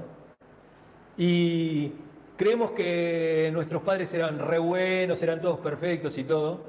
y 1.16 1.92
creemos 2.36 2.72
que 2.72 3.50
nuestros 3.54 3.84
padres 3.84 4.14
eran 4.14 4.40
re 4.40 4.58
buenos, 4.58 5.22
eran 5.22 5.42
todos 5.42 5.60
perfectos 5.60 6.18
y 6.18 6.24
todo. 6.24 6.62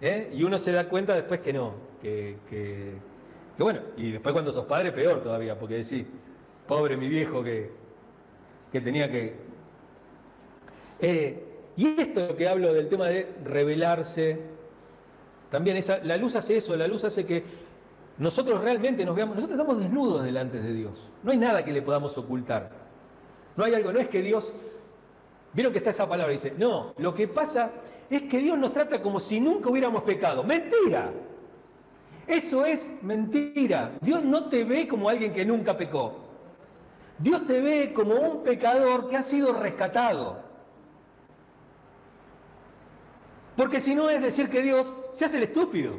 ¿eh? 0.00 0.30
Y 0.32 0.44
uno 0.44 0.58
se 0.58 0.72
da 0.72 0.88
cuenta 0.88 1.14
después 1.14 1.40
que 1.40 1.52
no, 1.52 1.74
que, 2.00 2.36
bueno, 3.58 3.80
y 3.96 4.12
después 4.12 4.32
cuando 4.32 4.52
sos 4.52 4.64
padre 4.64 4.92
peor 4.92 5.22
todavía, 5.22 5.58
porque 5.58 5.74
decís, 5.74 6.06
pobre 6.66 6.96
mi 6.96 7.08
viejo 7.08 7.42
que, 7.42 7.70
que 8.72 8.80
tenía 8.80 9.10
que... 9.10 9.34
Eh, 11.00 11.44
y 11.76 12.00
esto 12.00 12.34
que 12.34 12.48
hablo 12.48 12.72
del 12.72 12.88
tema 12.88 13.08
de 13.08 13.28
revelarse, 13.44 14.57
también 15.50 15.76
esa, 15.76 15.98
la 15.98 16.16
luz 16.16 16.36
hace 16.36 16.56
eso, 16.56 16.76
la 16.76 16.86
luz 16.86 17.04
hace 17.04 17.24
que 17.24 17.44
nosotros 18.18 18.60
realmente 18.60 19.04
nos 19.04 19.14
veamos, 19.14 19.36
nosotros 19.36 19.58
estamos 19.58 19.80
desnudos 19.80 20.24
delante 20.24 20.60
de 20.60 20.72
Dios, 20.72 21.08
no 21.22 21.30
hay 21.30 21.38
nada 21.38 21.64
que 21.64 21.72
le 21.72 21.82
podamos 21.82 22.16
ocultar, 22.18 22.70
no 23.56 23.64
hay 23.64 23.74
algo, 23.74 23.92
no 23.92 24.00
es 24.00 24.08
que 24.08 24.22
Dios, 24.22 24.52
vieron 25.52 25.72
que 25.72 25.78
está 25.78 25.90
esa 25.90 26.08
palabra, 26.08 26.32
dice, 26.32 26.52
no, 26.56 26.94
lo 26.98 27.14
que 27.14 27.28
pasa 27.28 27.70
es 28.10 28.22
que 28.22 28.38
Dios 28.38 28.58
nos 28.58 28.72
trata 28.72 29.00
como 29.00 29.20
si 29.20 29.40
nunca 29.40 29.68
hubiéramos 29.70 30.02
pecado, 30.02 30.42
mentira, 30.42 31.10
eso 32.28 32.66
es 32.66 32.92
mentira. 33.00 33.92
Dios 34.02 34.22
no 34.22 34.50
te 34.50 34.62
ve 34.62 34.86
como 34.86 35.08
alguien 35.08 35.32
que 35.32 35.46
nunca 35.46 35.76
pecó. 35.76 36.14
Dios 37.18 37.46
te 37.46 37.58
ve 37.58 37.92
como 37.94 38.14
un 38.14 38.42
pecador 38.42 39.08
que 39.08 39.16
ha 39.16 39.22
sido 39.22 39.54
rescatado. 39.54 40.47
Porque 43.58 43.80
si 43.80 43.92
no 43.92 44.08
es 44.08 44.22
decir 44.22 44.48
que 44.48 44.62
Dios 44.62 44.94
se 45.12 45.24
hace 45.24 45.38
el 45.38 45.42
estúpido. 45.42 45.94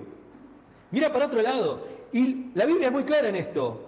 Mira 0.91 1.11
para 1.11 1.25
otro 1.25 1.41
lado. 1.41 1.85
Y 2.13 2.51
la 2.55 2.65
Biblia 2.65 2.87
es 2.87 2.93
muy 2.93 3.03
clara 3.03 3.27
en 3.27 3.35
esto. 3.35 3.81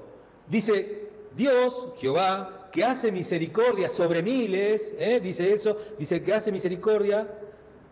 Dice, 0.46 1.08
Dios, 1.38 1.94
Jehová, 1.96 2.68
que 2.70 2.84
hace 2.84 3.14
misericordia 3.14 3.88
sobre 3.88 4.22
miles, 4.22 4.94
¿eh? 5.00 5.22
dice 5.22 5.54
eso, 5.54 5.78
dice 5.98 6.22
que 6.22 6.34
hace 6.34 6.52
misericordia 6.52 7.26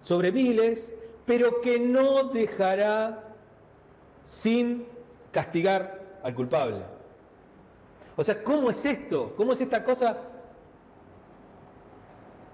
sobre 0.02 0.34
miles, 0.34 0.94
pero 1.26 1.62
que 1.62 1.80
no 1.80 2.26
dejará 2.26 3.34
sin 4.26 4.86
castigar 5.32 6.20
al 6.24 6.36
culpable. 6.36 6.82
O 8.18 8.24
sea, 8.26 8.44
¿cómo 8.44 8.70
es 8.70 8.84
esto? 8.84 9.34
¿Cómo 9.38 9.54
es 9.54 9.62
esta 9.62 9.82
cosa? 9.82 10.18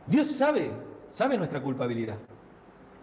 Dios 0.05 0.27
sabe, 0.27 0.69
sabe 1.09 1.39
nuestra 1.39 1.59
culpabilidad. 1.59 2.17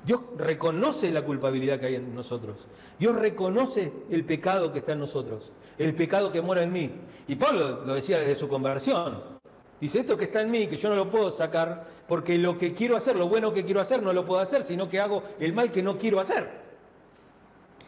Dios 0.05 0.21
reconoce 0.37 1.11
la 1.11 1.23
culpabilidad 1.25 1.79
que 1.79 1.87
hay 1.87 1.95
en 1.95 2.15
nosotros. 2.15 2.67
Dios 2.99 3.15
reconoce 3.15 3.93
el 4.11 4.25
pecado 4.25 4.73
que 4.73 4.81
está 4.81 4.93
en 4.93 4.99
nosotros, 4.99 5.53
el 5.79 5.95
pecado 5.95 6.33
que 6.33 6.43
mora 6.43 6.63
en 6.63 6.73
mí. 6.73 6.91
Y 7.29 7.37
Pablo 7.37 7.85
lo 7.85 7.95
decía 7.95 8.19
desde 8.19 8.37
su 8.37 8.49
conversión. 8.49 9.41
Dice, 9.81 10.01
esto 10.01 10.17
que 10.17 10.25
está 10.25 10.41
en 10.41 10.51
mí, 10.51 10.69
que 10.69 10.77
yo 10.77 10.89
no 10.89 10.95
lo 10.95 11.11
puedo 11.11 11.31
sacar, 11.31 11.89
porque 12.07 12.39
lo 12.39 12.57
que 12.57 12.73
quiero 12.73 12.97
hacer, 12.97 13.17
lo 13.17 13.29
bueno 13.29 13.53
que 13.53 13.65
quiero 13.65 13.81
hacer, 13.81 14.01
no 14.01 14.13
lo 14.13 14.25
puedo 14.25 14.41
hacer, 14.41 14.63
sino 14.63 14.89
que 14.89 15.01
hago 15.01 15.25
el 15.41 15.53
mal 15.53 15.73
que 15.73 15.83
no 15.83 15.99
quiero 15.99 16.21
hacer. 16.21 16.49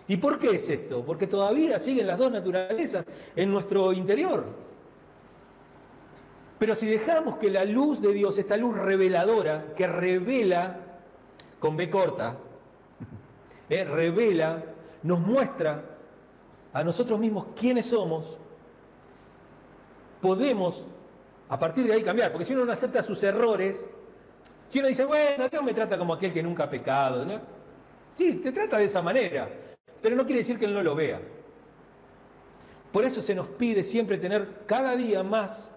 ¿Y 0.08 0.16
por 0.16 0.38
qué 0.38 0.50
es 0.56 0.68
esto? 0.68 1.04
Porque 1.04 1.26
todavía 1.26 1.78
siguen 1.78 2.08
las 2.08 2.18
dos 2.18 2.30
naturalezas 2.30 3.04
en 3.34 3.50
nuestro 3.50 3.92
interior. 3.92 4.44
Pero 6.58 6.74
si 6.74 6.86
dejamos 6.86 7.36
que 7.36 7.50
la 7.50 7.64
luz 7.64 8.00
de 8.00 8.12
Dios, 8.12 8.38
esta 8.38 8.56
luz 8.56 8.76
reveladora, 8.76 9.74
que 9.76 9.86
revela, 9.86 10.80
con 11.64 11.78
B 11.78 11.88
corta, 11.88 12.36
eh, 13.70 13.84
revela, 13.84 14.62
nos 15.02 15.18
muestra 15.18 15.82
a 16.74 16.84
nosotros 16.84 17.18
mismos 17.18 17.46
quiénes 17.58 17.86
somos, 17.86 18.36
podemos 20.20 20.84
a 21.48 21.58
partir 21.58 21.86
de 21.86 21.94
ahí 21.94 22.02
cambiar. 22.02 22.32
Porque 22.32 22.44
si 22.44 22.52
uno 22.52 22.66
no 22.66 22.72
acepta 22.72 23.02
sus 23.02 23.22
errores, 23.22 23.88
Si 24.68 24.78
uno 24.78 24.88
dice, 24.88 25.06
bueno, 25.06 25.48
Dios 25.48 25.64
me 25.64 25.72
trata 25.72 25.96
como 25.96 26.12
aquel 26.12 26.34
que 26.34 26.42
nunca 26.42 26.64
ha 26.64 26.68
pecado. 26.68 27.24
Sí, 28.14 28.34
te 28.34 28.52
trata 28.52 28.76
de 28.76 28.84
esa 28.84 29.00
manera, 29.00 29.48
pero 30.02 30.16
no 30.16 30.26
quiere 30.26 30.40
decir 30.40 30.58
que 30.58 30.66
Él 30.66 30.74
no 30.74 30.82
lo 30.82 30.94
vea. 30.94 31.18
Por 32.92 33.06
eso 33.06 33.22
se 33.22 33.34
nos 33.34 33.46
pide 33.46 33.82
siempre 33.82 34.18
tener 34.18 34.66
cada 34.66 34.96
día 34.96 35.22
más 35.22 35.72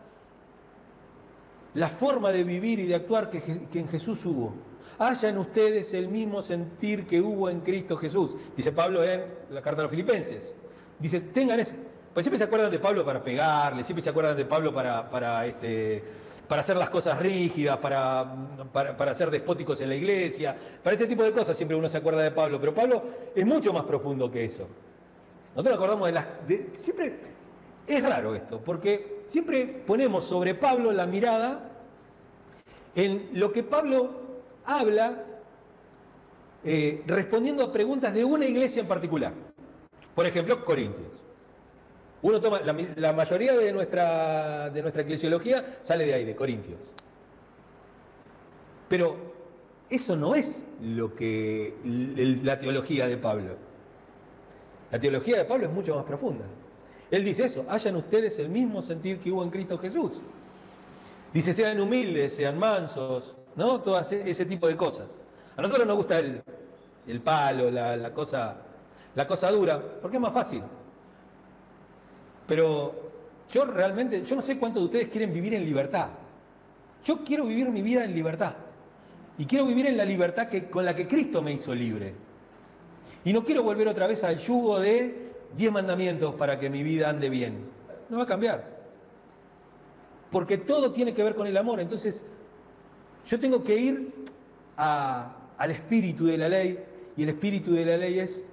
la 1.77 1.89
forma 1.89 2.31
de 2.31 2.43
vivir 2.43 2.79
y 2.79 2.87
de 2.87 2.95
actuar 2.95 3.29
que, 3.29 3.37
en 3.71 3.87
Jesús 3.87 4.25
hubo. 4.25 4.55
Hayan 4.97 5.37
ustedes 5.37 5.93
el 5.93 6.07
mismo 6.07 6.41
sentir 6.41 7.05
que 7.05 7.21
hubo 7.21 7.51
en 7.51 7.61
Cristo 7.61 7.95
Jesús, 7.97 8.31
dice 8.55 8.71
Pablo 8.71 9.03
en 9.03 9.25
la 9.51 9.61
carta 9.61 9.81
a 9.81 9.83
los 9.83 9.91
filipenses. 9.91 10.55
Dice, 10.97 11.21
tengan 11.21 11.59
ese, 11.59 11.75
pues 12.15 12.23
siempre 12.25 12.39
se 12.39 12.45
acuerdan 12.45 12.71
de 12.71 12.79
Pablo 12.79 13.05
para 13.05 13.23
pegarle, 13.23 13.83
siempre 13.83 14.01
se 14.01 14.09
acuerdan 14.09 14.35
de 14.35 14.45
Pablo 14.45 14.73
para, 14.73 15.07
para, 15.07 15.45
este, 15.45 16.03
para 16.47 16.61
hacer 16.61 16.77
las 16.77 16.89
cosas 16.89 17.19
rígidas, 17.19 17.77
para, 17.77 18.25
para, 18.73 19.13
ser 19.13 19.29
despóticos 19.29 19.79
en 19.81 19.89
la 19.89 19.95
iglesia, 19.95 20.57
para 20.83 20.95
ese 20.95 21.05
tipo 21.05 21.23
de 21.23 21.31
cosas 21.31 21.55
siempre 21.55 21.77
uno 21.77 21.87
se 21.87 21.99
acuerda 21.99 22.23
de 22.23 22.31
Pablo, 22.31 22.59
pero 22.59 22.73
Pablo 22.73 23.03
es 23.35 23.45
mucho 23.45 23.71
más 23.71 23.83
profundo 23.83 24.31
que 24.31 24.45
eso. 24.45 24.67
Nosotros 25.55 25.77
nos 25.77 25.85
acordamos 25.85 26.07
de 26.07 26.11
las... 26.11 26.25
siempre 26.75 27.19
es 27.85 28.01
raro 28.01 28.33
esto, 28.33 28.59
porque 28.65 29.25
siempre 29.27 29.67
ponemos 29.85 30.25
sobre 30.25 30.55
Pablo 30.55 30.91
la 30.91 31.05
mirada 31.05 31.66
en 32.97 33.29
lo 33.33 33.51
que 33.51 33.61
Pablo 33.61 34.09
habla 34.65 35.23
eh, 36.63 37.03
respondiendo 37.05 37.63
a 37.63 37.71
preguntas 37.71 38.11
de 38.11 38.25
una 38.25 38.45
iglesia 38.45 38.81
en 38.81 38.87
particular. 38.87 39.33
Por 40.15 40.25
ejemplo, 40.25 40.65
Corintios. 40.65 41.11
Uno 42.23 42.41
toma, 42.41 42.59
la, 42.59 43.13
mayoría 43.13 43.55
de 43.55 43.71
nuestra, 43.71 44.71
de 44.71 44.81
nuestra 44.81 45.03
eclesiología 45.03 45.77
sale 45.83 46.07
de 46.07 46.15
ahí, 46.15 46.25
de 46.25 46.35
Corintios. 46.35 46.91
Pero 48.89 49.15
eso 49.91 50.15
no 50.15 50.33
es 50.33 50.59
lo 50.81 51.13
que 51.13 51.75
la 52.41 52.59
teología 52.59 53.07
de 53.07 53.17
Pablo. 53.17 53.55
La 54.91 54.99
teología 54.99 55.37
de 55.37 55.45
Pablo 55.45 55.67
es 55.67 55.71
mucho 55.71 55.95
más 55.95 56.03
profunda. 56.03 56.45
Él 57.11 57.23
dice 57.23 57.45
eso, 57.45 57.63
hayan 57.69 57.95
ustedes 57.95 58.39
el 58.39 58.49
mismo 58.49 58.81
sentir 58.81 59.19
que 59.19 59.31
hubo 59.31 59.43
en 59.43 59.51
Cristo 59.51 59.77
Jesús. 59.77 60.19
Dice, 61.33 61.53
sean 61.53 61.79
humildes, 61.79 62.35
sean 62.35 62.57
mansos, 62.57 63.35
¿no? 63.55 63.81
Todo 63.81 63.99
ese 63.99 64.45
tipo 64.45 64.67
de 64.67 64.75
cosas. 64.75 65.19
A 65.57 65.61
nosotros 65.61 65.87
nos 65.87 65.97
gusta 65.97 66.19
el, 66.19 67.21
palo, 67.21 67.71
la, 67.71 68.13
cosa, 68.13 68.55
la 69.15 69.25
cosa 69.25 69.51
dura, 69.51 69.81
porque 70.01 70.17
es 70.17 70.21
más 70.21 70.33
fácil. 70.33 70.61
Pero 72.45 72.93
yo 73.49 73.65
realmente, 73.65 74.23
yo 74.23 74.35
no 74.35 74.41
sé 74.41 74.59
cuántos 74.59 74.83
de 74.83 74.85
ustedes 74.85 75.07
quieren 75.09 75.33
vivir 75.33 75.55
en 75.55 75.65
libertad. 75.65 76.09
Yo 77.03 77.23
quiero 77.23 77.45
vivir 77.45 77.69
mi 77.69 77.81
vida 77.81 78.03
en 78.03 78.13
libertad. 78.13 78.53
Y 79.39 79.45
quiero 79.45 79.65
vivir 79.65 79.87
en 79.87 79.97
la 79.97 80.05
libertad 80.05 80.47
que, 80.47 80.69
con 80.69 80.85
la 80.85 80.93
que 80.93 81.07
Cristo 81.07 81.41
me 81.41 81.53
hizo 81.53 81.73
libre. 81.73 82.13
Y 83.25 83.33
no 83.33 83.43
quiero 83.43 83.63
volver 83.63 83.87
otra 83.87 84.07
vez 84.07 84.23
al 84.23 84.37
yugo 84.37 84.79
de 84.79 85.31
diez 85.55 85.71
mandamientos 85.71 86.35
para 86.35 86.59
que 86.59 86.69
mi 86.69 86.83
vida 86.83 87.09
ande 87.09 87.29
bien. 87.29 87.65
No 88.09 88.17
va 88.17 88.23
a 88.23 88.27
cambiar. 88.27 88.76
Porque 90.31 90.57
todo 90.57 90.91
tiene 90.91 91.13
que 91.13 91.23
ver 91.23 91.35
con 91.35 91.47
el 91.47 91.55
amor. 91.57 91.79
Entonces, 91.79 92.25
yo 93.25 93.39
tengo 93.39 93.63
que 93.63 93.77
ir 93.77 94.13
al 94.75 95.71
espíritu 95.71 96.25
de 96.25 96.37
la 96.37 96.49
ley. 96.49 96.83
Y 97.15 97.23
el 97.23 97.29
espíritu 97.29 97.73
de 97.73 97.85
la 97.85 97.97
ley 97.97 98.19
es, 98.19 98.45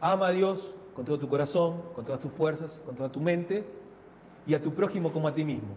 ama 0.00 0.28
a 0.28 0.30
Dios 0.32 0.74
con 0.94 1.04
todo 1.04 1.18
tu 1.18 1.28
corazón, 1.28 1.82
con 1.94 2.04
todas 2.04 2.20
tus 2.20 2.32
fuerzas, 2.32 2.80
con 2.84 2.94
toda 2.94 3.10
tu 3.10 3.20
mente, 3.20 3.64
y 4.46 4.54
a 4.54 4.60
tu 4.60 4.74
prójimo 4.74 5.12
como 5.12 5.28
a 5.28 5.34
ti 5.34 5.44
mismo. 5.44 5.70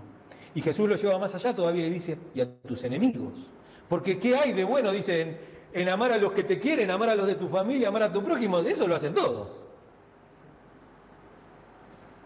Y 0.55 0.61
Jesús 0.61 0.87
lo 0.87 0.95
lleva 0.95 1.17
más 1.17 1.33
allá 1.33 1.55
todavía 1.55 1.87
y 1.87 1.89
dice, 1.89 2.17
y 2.33 2.41
a 2.41 2.51
tus 2.61 2.83
enemigos. 2.83 3.47
Porque 3.87 4.19
¿qué 4.19 4.35
hay 4.35 4.53
de 4.53 4.63
bueno? 4.63 4.91
Dicen, 4.91 5.37
en 5.71 5.89
amar 5.89 6.11
a 6.11 6.17
los 6.17 6.33
que 6.33 6.43
te 6.43 6.59
quieren, 6.59 6.91
amar 6.91 7.09
a 7.09 7.15
los 7.15 7.27
de 7.27 7.35
tu 7.35 7.47
familia, 7.47 7.87
amar 7.87 8.03
a 8.03 8.11
tu 8.11 8.23
prójimo, 8.23 8.59
eso 8.59 8.87
lo 8.87 8.95
hacen 8.95 9.13
todos. 9.13 9.49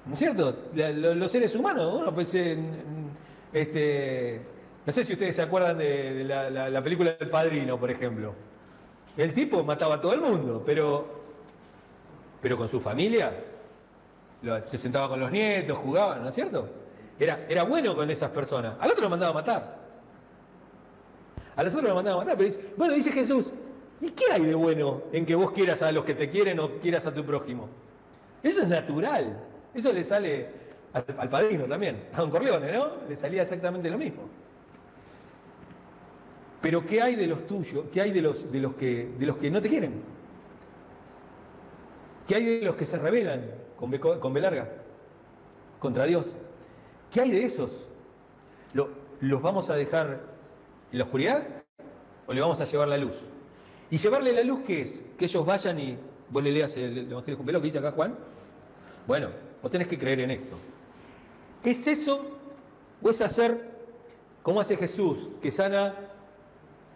¿No 0.06 0.14
es 0.14 0.20
cierto? 0.20 0.56
Los 0.74 1.32
seres 1.32 1.56
humanos, 1.56 2.00
uno 2.00 2.14
pues, 2.14 2.36
este, 3.54 4.42
no 4.86 4.92
sé 4.92 5.04
si 5.04 5.14
ustedes 5.14 5.36
se 5.36 5.42
acuerdan 5.42 5.78
de, 5.78 6.24
la, 6.24 6.84
película 6.84 7.14
del 7.14 7.30
Padrino, 7.30 7.80
por 7.80 7.92
ejemplo. 7.92 8.34
El 9.16 9.34
tipo 9.34 9.64
mataba 9.64 9.96
a 9.96 10.02
todo 10.02 10.14
el 10.14 10.22
mundo, 10.22 10.64
pero 10.66 11.18
pero 12.42 12.58
con 12.58 12.70
su 12.70 12.80
familia, 12.80 13.34
se 14.64 14.78
sentaba 14.78 15.10
con 15.10 15.20
los 15.20 15.32
nietos, 15.32 15.78
jugaba, 15.78 16.18
¿no 16.18 16.30
es 16.30 16.36
cierto? 16.36 16.70
Era, 17.20 17.46
era 17.50 17.64
bueno 17.64 17.96
con 17.96 18.10
esas 18.12 18.30
personas. 18.30 18.76
Al 18.80 18.92
otro 18.92 19.04
lo 19.04 19.10
mandaba 19.10 19.32
a 19.32 19.34
matar. 19.34 19.78
A 21.56 21.64
los 21.64 21.74
otros 21.74 21.90
lo 21.90 21.96
mandaba 21.96 22.22
a 22.22 22.24
matar, 22.24 22.38
pero 22.38 22.54
bueno, 22.78 22.94
dice 22.94 23.12
Jesús, 23.12 23.52
¿y 24.00 24.12
qué 24.12 24.26
hay 24.32 24.46
de 24.46 24.54
bueno 24.54 25.02
en 25.12 25.26
que 25.26 25.34
vos 25.34 25.52
quieras 25.52 25.82
a 25.82 25.92
los 25.92 26.06
que 26.06 26.14
te 26.14 26.30
quieren 26.30 26.60
o 26.60 26.78
quieras 26.78 27.08
a 27.08 27.14
tu 27.14 27.26
prójimo? 27.26 27.68
Eso 28.44 28.62
es 28.62 28.68
natural. 28.68 29.44
Eso 29.74 29.92
le 29.92 30.04
sale 30.04 30.67
al, 31.06 31.30
padrino 31.30 31.66
también, 31.66 32.08
a 32.14 32.22
Don 32.22 32.32
Corleone, 32.32 32.72
¿no? 32.72 32.92
Le 33.08 33.16
salía 33.16 33.44
exactamente 33.44 33.90
lo 33.90 33.98
mismo. 33.98 34.24
Pero 36.62 36.86
¿qué 36.86 37.02
hay 37.02 37.16
de 37.16 37.28
los 37.28 37.46
tuyos? 37.46 37.86
¿Qué 37.92 38.02
hay 38.02 38.12
de 38.12 38.22
los, 38.22 38.52
de 38.52 38.60
los, 38.60 38.76
que, 38.76 39.12
de 39.18 39.26
los 39.26 39.38
que 39.38 39.52
no 39.52 39.62
te 39.62 39.70
quieren? 39.70 40.02
¿Qué 42.28 42.36
hay 42.36 42.46
de 42.46 42.66
los 42.66 42.76
que 42.76 42.86
se 42.86 42.98
rebelan 42.98 43.46
con 43.78 43.92
B, 43.92 44.00
con 44.00 44.42
larga 44.42 44.70
contra 45.80 46.06
Dios? 46.06 46.34
¿Qué 47.12 47.22
hay 47.22 47.32
de 47.32 47.46
esos? 47.46 47.86
¿Los 48.74 49.42
vamos 49.42 49.70
a 49.70 49.76
dejar 49.76 50.20
en 50.92 50.98
la 50.98 51.06
oscuridad 51.06 51.44
o 52.26 52.34
le 52.34 52.42
vamos 52.42 52.60
a 52.60 52.66
llevar 52.66 52.88
la 52.88 52.98
luz? 52.98 53.16
¿Y 53.90 53.98
llevarle 53.98 54.34
la 54.34 54.44
luz 54.44 54.62
qué 54.66 54.82
es? 54.82 55.04
Que 55.18 55.26
ellos 55.26 55.46
vayan 55.46 55.80
y 55.80 55.98
vos 56.30 56.44
le 56.44 56.52
leas 56.52 56.76
el 56.76 57.10
Evangelio 57.10 57.38
con 57.38 57.46
velo 57.46 57.62
que 57.62 57.68
dice 57.68 57.80
acá 57.80 57.92
Juan. 57.92 58.16
Bueno, 59.06 59.30
vos 59.62 59.72
tenés 59.72 59.88
que 59.88 59.98
creer 59.98 60.20
en 60.22 60.32
esto. 60.32 60.58
¿Es 61.68 61.86
eso 61.86 62.22
o 63.04 63.10
es 63.10 63.20
hacer 63.20 63.60
como 64.42 64.62
hace 64.62 64.78
Jesús, 64.78 65.30
que 65.42 65.52
sana 65.52 65.96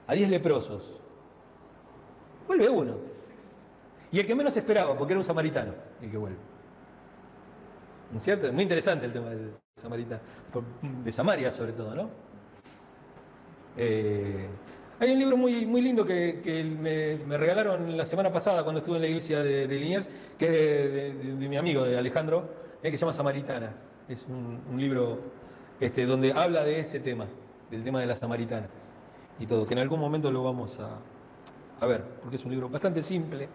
a 0.08 0.14
diez 0.14 0.30
leprosos? 0.30 0.98
Vuelve 2.48 2.70
uno. 2.70 2.96
Y 4.14 4.22
el 4.22 4.26
que 4.26 4.34
menos 4.34 4.56
esperaba, 4.56 4.98
porque 4.98 5.12
era 5.12 5.20
un 5.20 5.26
samaritano 5.26 5.74
el 6.02 6.10
que 6.10 6.16
vuelve. 6.16 6.38
¿No 8.12 8.18
es 8.18 8.24
cierto? 8.24 8.54
Muy 8.54 8.64
interesante 8.64 9.08
el 9.08 9.12
tema 9.12 9.32
del 9.32 9.52
samaritano, 9.76 10.22
de 11.04 11.12
Samaria 11.12 11.52
sobre 11.52 11.74
todo, 11.74 11.94
¿no? 11.94 12.10
Eh, 13.76 14.48
hay 15.02 15.12
un 15.12 15.20
libro 15.20 15.36
muy, 15.36 15.66
muy 15.66 15.82
lindo 15.82 16.06
que, 16.06 17.20
me, 17.28 17.38
regalaron 17.38 17.98
la 17.98 18.06
semana 18.06 18.32
pasada 18.32 18.64
cuando 18.64 18.80
estuve 18.80 18.96
en 18.96 19.02
la 19.02 19.08
iglesia 19.10 19.44
de, 19.44 19.68
Liniers, 19.68 20.10
que 20.38 20.46
es 21.10 21.40
de, 21.40 21.50
mi 21.50 21.58
amigo, 21.58 21.84
de 21.84 21.98
Alejandro, 21.98 22.50
eh, 22.82 22.90
que 22.90 22.96
se 22.96 23.02
llama 23.02 23.12
Samaritana. 23.12 23.91
Es 24.12 24.26
un, 24.28 24.60
libro 24.76 25.20
este, 25.80 26.06
donde 26.06 26.34
habla 26.34 26.66
de 26.66 26.82
ese 26.82 27.00
tema, 27.00 27.28
del 27.70 27.82
tema 27.82 28.02
de 28.02 28.08
la 28.08 28.18
samaritana 28.18 28.68
y 29.40 29.46
todo, 29.46 29.66
que 29.66 29.74
en 29.74 29.80
algún 29.80 30.02
momento 30.02 30.30
lo 30.30 30.44
vamos 30.44 30.78
a, 30.82 30.98
a 31.80 31.86
ver, 31.86 32.04
porque 32.20 32.36
es 32.36 32.44
un 32.44 32.52
libro 32.52 32.68
bastante 32.68 33.02
simple, 33.02 33.48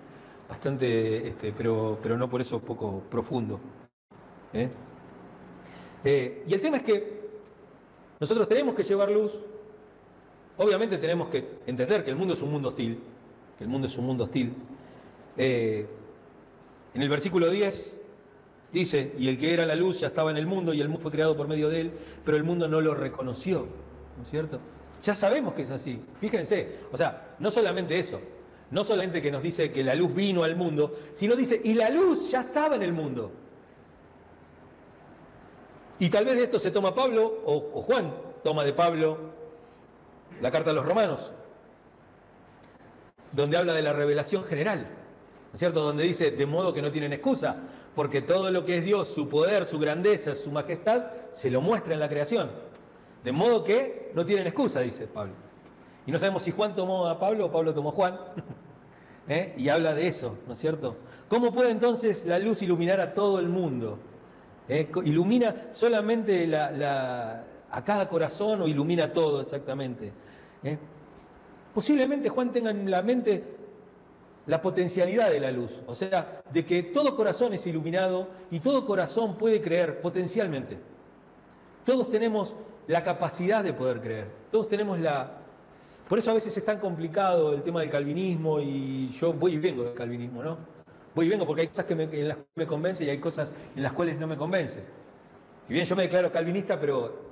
bastante, 0.48 1.28
este, 1.28 1.52
pero, 1.52 1.98
pero 2.02 2.16
no 2.16 2.30
por 2.30 2.40
eso 2.40 2.58
poco 2.58 3.02
profundo. 3.10 3.60
¿eh? 4.54 4.70
Eh, 6.02 6.44
y 6.48 6.54
el 6.54 6.60
tema 6.62 6.78
es 6.78 6.84
que 6.84 7.28
nosotros 8.18 8.48
tenemos 8.48 8.74
que 8.74 8.82
llevar 8.82 9.10
luz, 9.10 9.38
obviamente 10.56 10.96
tenemos 10.96 11.28
que 11.28 11.58
entender 11.66 12.02
que 12.02 12.08
el 12.08 12.16
mundo 12.16 12.32
es 12.32 12.40
un 12.40 12.50
mundo 12.50 12.70
hostil, 12.70 12.98
que 13.58 13.64
el 13.64 13.68
mundo 13.68 13.88
es 13.88 13.98
un 13.98 14.06
mundo 14.06 14.24
hostil. 14.24 14.54
Eh, 15.36 15.86
en 16.94 17.02
el 17.02 17.10
versículo 17.10 17.50
10 17.50 18.05
dice, 18.80 19.12
y 19.18 19.28
el 19.28 19.38
que 19.38 19.52
era 19.52 19.66
la 19.66 19.74
luz 19.74 20.00
ya 20.00 20.08
estaba 20.08 20.30
en 20.30 20.36
el 20.36 20.46
mundo 20.46 20.72
y 20.74 20.80
el 20.80 20.88
mundo 20.88 21.02
fue 21.02 21.10
creado 21.10 21.36
por 21.36 21.48
medio 21.48 21.68
de 21.68 21.80
él, 21.80 21.92
pero 22.24 22.36
el 22.36 22.44
mundo 22.44 22.68
no 22.68 22.80
lo 22.80 22.94
reconoció, 22.94 23.66
¿no 24.16 24.22
es 24.22 24.28
cierto? 24.28 24.60
Ya 25.02 25.14
sabemos 25.14 25.54
que 25.54 25.62
es 25.62 25.70
así, 25.70 26.00
fíjense, 26.20 26.78
o 26.92 26.96
sea, 26.96 27.34
no 27.38 27.50
solamente 27.50 27.98
eso, 27.98 28.20
no 28.70 28.84
solamente 28.84 29.22
que 29.22 29.30
nos 29.30 29.42
dice 29.42 29.70
que 29.70 29.84
la 29.84 29.94
luz 29.94 30.14
vino 30.14 30.42
al 30.42 30.56
mundo, 30.56 30.94
sino 31.12 31.36
dice, 31.36 31.60
y 31.62 31.74
la 31.74 31.90
luz 31.90 32.30
ya 32.30 32.40
estaba 32.40 32.76
en 32.76 32.82
el 32.82 32.92
mundo. 32.92 33.30
Y 35.98 36.10
tal 36.10 36.24
vez 36.24 36.36
de 36.36 36.44
esto 36.44 36.58
se 36.58 36.70
toma 36.70 36.94
Pablo, 36.94 37.42
o, 37.46 37.60
Juan 37.82 38.12
toma 38.42 38.64
de 38.64 38.72
Pablo 38.72 39.18
la 40.40 40.50
carta 40.50 40.70
a 40.70 40.74
los 40.74 40.84
romanos, 40.84 41.32
donde 43.32 43.56
habla 43.56 43.72
de 43.72 43.82
la 43.82 43.92
revelación 43.92 44.44
general, 44.44 44.80
¿no 44.80 45.54
es 45.54 45.58
cierto? 45.58 45.82
Donde 45.82 46.04
dice, 46.04 46.32
de 46.32 46.46
modo 46.46 46.74
que 46.74 46.82
no 46.82 46.90
tienen 46.90 47.12
excusa, 47.12 47.56
porque 47.96 48.20
todo 48.20 48.50
lo 48.50 48.64
que 48.66 48.78
es 48.78 48.84
Dios, 48.84 49.08
su 49.08 49.26
poder, 49.26 49.64
su 49.64 49.78
grandeza, 49.78 50.34
su 50.34 50.50
majestad, 50.50 51.06
se 51.32 51.50
lo 51.50 51.62
muestra 51.62 51.94
en 51.94 52.00
la 52.00 52.10
creación. 52.10 52.50
De 53.24 53.32
modo 53.32 53.64
que 53.64 54.12
no 54.14 54.24
tienen 54.26 54.46
excusa, 54.46 54.80
dice 54.80 55.06
Pablo. 55.06 55.32
Y 56.06 56.12
no 56.12 56.18
sabemos 56.18 56.42
si 56.42 56.50
Juan 56.50 56.76
tomó 56.76 57.06
a 57.06 57.18
Pablo 57.18 57.46
o 57.46 57.50
Pablo 57.50 57.72
tomó 57.72 57.88
a 57.88 57.92
Juan. 57.92 58.18
¿eh? 59.28 59.54
Y 59.56 59.70
habla 59.70 59.94
de 59.94 60.08
eso, 60.08 60.36
¿no 60.46 60.52
es 60.52 60.58
cierto? 60.58 60.98
¿Cómo 61.30 61.50
puede 61.50 61.70
entonces 61.70 62.26
la 62.26 62.38
luz 62.38 62.60
iluminar 62.60 63.00
a 63.00 63.14
todo 63.14 63.40
el 63.40 63.48
mundo? 63.48 63.98
¿Eh? 64.68 64.90
¿Ilumina 65.04 65.68
solamente 65.72 66.54
a 66.54 67.82
cada 67.82 68.08
corazón 68.10 68.60
o 68.60 68.68
ilumina 68.68 69.10
todo 69.10 69.40
exactamente? 69.40 70.12
¿Eh? 70.62 70.76
Posiblemente 71.72 72.28
Juan 72.28 72.52
tenga 72.52 72.70
en 72.72 72.90
la 72.90 73.00
mente 73.00 73.42
la 74.46 74.62
potencialidad 74.62 75.30
de 75.30 75.40
la 75.40 75.50
luz, 75.50 75.82
o 75.86 75.94
sea, 75.94 76.40
de 76.52 76.64
que 76.64 76.84
todo 76.84 77.16
corazón 77.16 77.52
es 77.52 77.66
iluminado 77.66 78.28
y 78.50 78.60
todo 78.60 78.86
corazón 78.86 79.36
puede 79.36 79.60
creer 79.60 80.00
potencialmente. 80.00 80.78
Todos 81.84 82.10
tenemos 82.10 82.54
la 82.86 83.02
capacidad 83.02 83.64
de 83.64 83.72
poder 83.72 84.00
creer, 84.00 84.26
todos 84.50 84.68
tenemos 84.68 84.98
la... 85.00 85.38
Por 86.08 86.20
eso 86.20 86.30
a 86.30 86.34
veces 86.34 86.56
es 86.56 86.64
tan 86.64 86.78
complicado 86.78 87.52
el 87.52 87.62
tema 87.62 87.80
del 87.80 87.90
calvinismo 87.90 88.60
y 88.60 89.10
yo 89.10 89.32
voy 89.32 89.54
y 89.54 89.58
vengo 89.58 89.82
del 89.82 89.94
calvinismo, 89.94 90.42
¿no? 90.42 90.56
Voy 91.16 91.26
y 91.26 91.28
vengo 91.30 91.44
porque 91.44 91.62
hay 91.62 91.68
cosas 91.68 91.86
que 91.86 91.94
en 91.94 92.28
las 92.28 92.36
que 92.36 92.44
me 92.54 92.66
convencen 92.66 93.08
y 93.08 93.10
hay 93.10 93.18
cosas 93.18 93.52
en 93.74 93.82
las 93.82 93.92
cuales 93.92 94.16
no 94.16 94.28
me 94.28 94.36
convencen. 94.36 94.84
Si 95.66 95.72
bien 95.72 95.84
yo 95.84 95.96
me 95.96 96.04
declaro 96.04 96.30
calvinista, 96.30 96.78
pero 96.78 97.26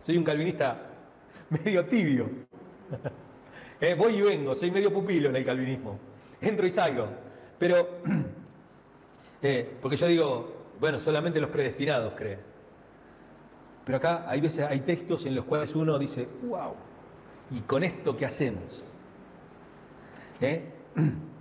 soy 0.00 0.16
un 0.16 0.24
calvinista 0.24 0.80
medio 1.50 1.84
tibio. 1.86 2.28
Eh, 3.78 3.94
voy 3.94 4.16
y 4.16 4.22
vengo, 4.22 4.54
soy 4.54 4.70
medio 4.70 4.90
pupilo 4.90 5.28
en 5.28 5.36
el 5.36 5.44
calvinismo. 5.44 5.98
Entro 6.40 6.66
y 6.66 6.70
salgo. 6.70 7.08
Pero, 7.58 7.88
eh, 9.42 9.76
porque 9.80 9.96
yo 9.96 10.06
digo, 10.06 10.56
bueno, 10.78 10.98
solamente 10.98 11.40
los 11.40 11.50
predestinados 11.50 12.14
creen. 12.14 12.40
Pero 13.84 13.98
acá 13.98 14.24
hay 14.28 14.40
veces, 14.40 14.66
hay 14.68 14.80
textos 14.80 15.26
en 15.26 15.34
los 15.34 15.44
cuales 15.44 15.74
uno 15.74 15.98
dice, 15.98 16.28
wow, 16.42 16.74
¿y 17.50 17.60
con 17.60 17.84
esto 17.84 18.16
qué 18.16 18.26
hacemos? 18.26 18.92
¿Eh? 20.40 20.72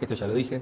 Esto 0.00 0.14
ya 0.14 0.26
lo 0.26 0.34
dije. 0.34 0.60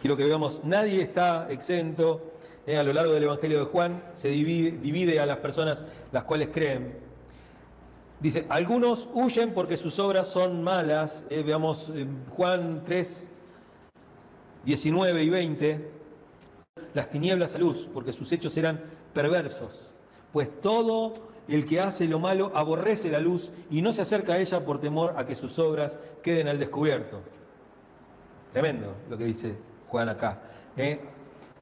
Quiero 0.00 0.16
que 0.16 0.24
veamos, 0.24 0.62
nadie 0.64 1.02
está 1.02 1.50
exento 1.50 2.27
eh, 2.68 2.76
a 2.76 2.82
lo 2.82 2.92
largo 2.92 3.14
del 3.14 3.22
Evangelio 3.22 3.60
de 3.60 3.64
Juan, 3.64 4.02
se 4.12 4.28
divide, 4.28 5.20
a 5.20 5.24
las 5.24 5.38
personas 5.38 5.86
las 6.12 6.24
cuales 6.24 6.50
creen. 6.52 6.98
Dice, 8.20 8.44
algunos 8.50 9.08
huyen 9.14 9.54
porque 9.54 9.78
sus 9.78 9.98
obras 9.98 10.26
son 10.26 10.62
malas. 10.62 11.24
Eh, 11.30 11.42
veamos 11.42 11.90
Juan 12.36 12.82
3, 12.84 13.30
19 14.66 15.22
y 15.22 15.30
20. 15.30 15.90
Las 16.92 17.08
tinieblas 17.08 17.54
a 17.54 17.58
luz, 17.58 17.88
porque 17.90 18.12
sus 18.12 18.30
hechos 18.32 18.54
eran 18.58 18.84
perversos. 19.14 19.94
Pues 20.30 20.60
todo 20.60 21.14
el 21.48 21.64
que 21.64 21.80
hace 21.80 22.06
lo 22.06 22.18
malo 22.18 22.52
aborrece 22.54 23.10
la 23.10 23.18
luz 23.18 23.50
y 23.70 23.80
no 23.80 23.94
se 23.94 24.02
acerca 24.02 24.34
a 24.34 24.38
ella 24.40 24.62
por 24.66 24.78
temor 24.78 25.14
a 25.16 25.24
que 25.24 25.34
sus 25.34 25.58
obras 25.58 25.98
queden 26.22 26.48
al 26.48 26.58
descubierto. 26.58 27.22
Tremendo 28.52 28.94
lo 29.08 29.16
que 29.16 29.24
dice 29.24 29.56
Juan 29.86 30.10
acá. 30.10 30.42
¿eh? 30.76 31.00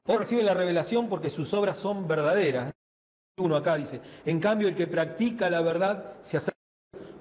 O 0.06 0.18
reciben 0.18 0.46
la 0.46 0.54
revelación 0.54 1.08
porque 1.08 1.30
sus 1.30 1.52
obras 1.54 1.78
son 1.78 2.06
verdaderas. 2.06 2.72
Uno 3.38 3.56
acá 3.56 3.76
dice, 3.76 4.00
en 4.24 4.40
cambio 4.40 4.68
el 4.68 4.74
que 4.74 4.86
practica 4.86 5.50
la 5.50 5.60
verdad 5.60 6.14
se 6.22 6.38
acerca 6.38 6.56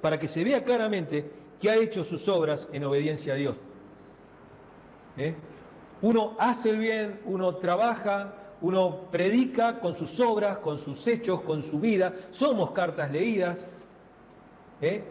para 0.01 0.19
que 0.19 0.27
se 0.27 0.43
vea 0.43 0.63
claramente 0.63 1.29
que 1.59 1.69
ha 1.69 1.75
hecho 1.75 2.03
sus 2.03 2.27
obras 2.27 2.69
en 2.71 2.83
obediencia 2.83 3.33
a 3.33 3.37
Dios. 3.37 3.57
¿Eh? 5.17 5.35
Uno 6.01 6.35
hace 6.37 6.69
el 6.69 6.77
bien, 6.77 7.21
uno 7.25 7.55
trabaja, 7.55 8.33
uno 8.61 9.09
predica 9.11 9.79
con 9.79 9.95
sus 9.95 10.19
obras, 10.19 10.59
con 10.59 10.79
sus 10.79 11.07
hechos, 11.07 11.41
con 11.41 11.63
su 11.63 11.79
vida. 11.79 12.13
Somos 12.31 12.71
cartas 12.71 13.11
leídas. 13.11 13.67
¿eh? 14.81 15.03